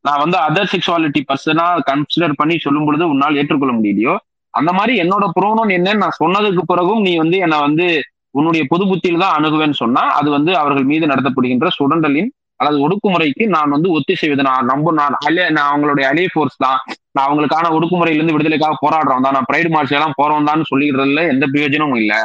நான் 0.05 0.21
வந்து 0.23 0.37
அதர் 0.47 0.71
செக்ஷுவாலிட்டி 0.73 1.21
பர்சனா 1.31 1.65
கன்சிடர் 1.89 2.39
பண்ணி 2.39 2.55
சொல்லும் 2.57 2.85
பொழுது 2.85 3.03
உன்னால் 3.13 3.37
ஏற்றுக்கொள்ள 3.41 3.73
முடியலையோ? 3.77 4.13
அந்த 4.53 4.71
மாதிரி 4.77 4.93
என்னோட 5.03 5.25
புரோனோன் 5.35 5.71
என்னன்னு 5.77 6.01
நான் 6.03 6.19
சொன்னதுக்கு 6.21 6.63
பிறகும் 6.71 7.01
நீ 7.07 7.11
வந்து 7.15 7.37
என்னை 7.37 7.57
வந்து 7.59 7.87
உன்னுடைய 8.31 8.63
பொது 8.69 8.83
புத்தியில் 8.87 9.23
தான் 9.23 9.35
அணுகுவேன்னு 9.37 9.77
சொன்னா 9.83 10.03
அது 10.19 10.29
வந்து 10.29 10.51
அவர்கள் 10.61 10.85
மீது 10.91 11.05
நடத்தப்படுகின்ற 11.11 11.67
சுடண்டலின் 11.77 12.29
அல்லது 12.59 12.77
ஒடுக்குமுறைக்கு 12.85 13.43
நான் 13.47 13.69
வந்து 13.69 13.89
ஒத்திசைவது 13.97 14.43
நான் 14.49 14.67
நம்ப 14.71 14.91
நான் 14.91 15.15
அலே 15.27 15.45
நான் 15.57 15.69
அவங்களுடைய 15.71 16.05
அலே 16.11 16.25
ஃபோர்ஸ் 16.33 16.57
தான். 16.57 16.79
நான் 17.11 17.27
அவங்களுக்கான 17.27 17.71
ஒடுக்குமுறையிலிருந்து 17.77 18.35
விடுதலைக்காக 18.35 18.75
போராடுறோம் 18.83 19.23
தான். 19.25 19.35
நான் 19.37 19.47
பிரைடு 19.51 19.69
மார்ச் 19.69 19.95
எல்லாம் 19.97 20.17
போறோம் 20.21 20.47
தான் 20.49 20.61
சொல்லிக்கிறதுல 20.71 21.23
எந்த 21.33 21.45
பிரயோஜனமும் 21.53 21.99
இல்லை. 22.03 22.19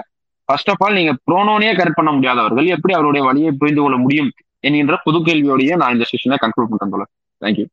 ஃபர்ஸ்ட் 0.48 0.70
ஆஃப் 0.70 0.82
ஆல் 0.84 0.98
நீங்க 1.00 1.12
ப்ரோனோனே 1.28 1.70
கரெக்ட் 1.78 1.98
பண்ண 2.00 2.10
முடியாதவர்கள் 2.16 2.66
எப்படி 2.76 2.94
அவருடைய 2.98 3.22
வழியை 3.28 3.52
புரிந்து 3.60 3.82
கொள்ள 3.82 3.96
முடியும்? 4.04 4.30
என்கின்ற 4.64 4.96
புது 5.06 5.18
கேள்வியோடய 5.28 5.76
நான் 5.82 5.94
இந்த 5.96 6.06
செஷனை 6.12 6.38
கன்க்ளூட் 6.44 6.70
பண்றேன் 6.72 7.10
போல 7.36 7.46
தேங்க்யூ 7.46 7.66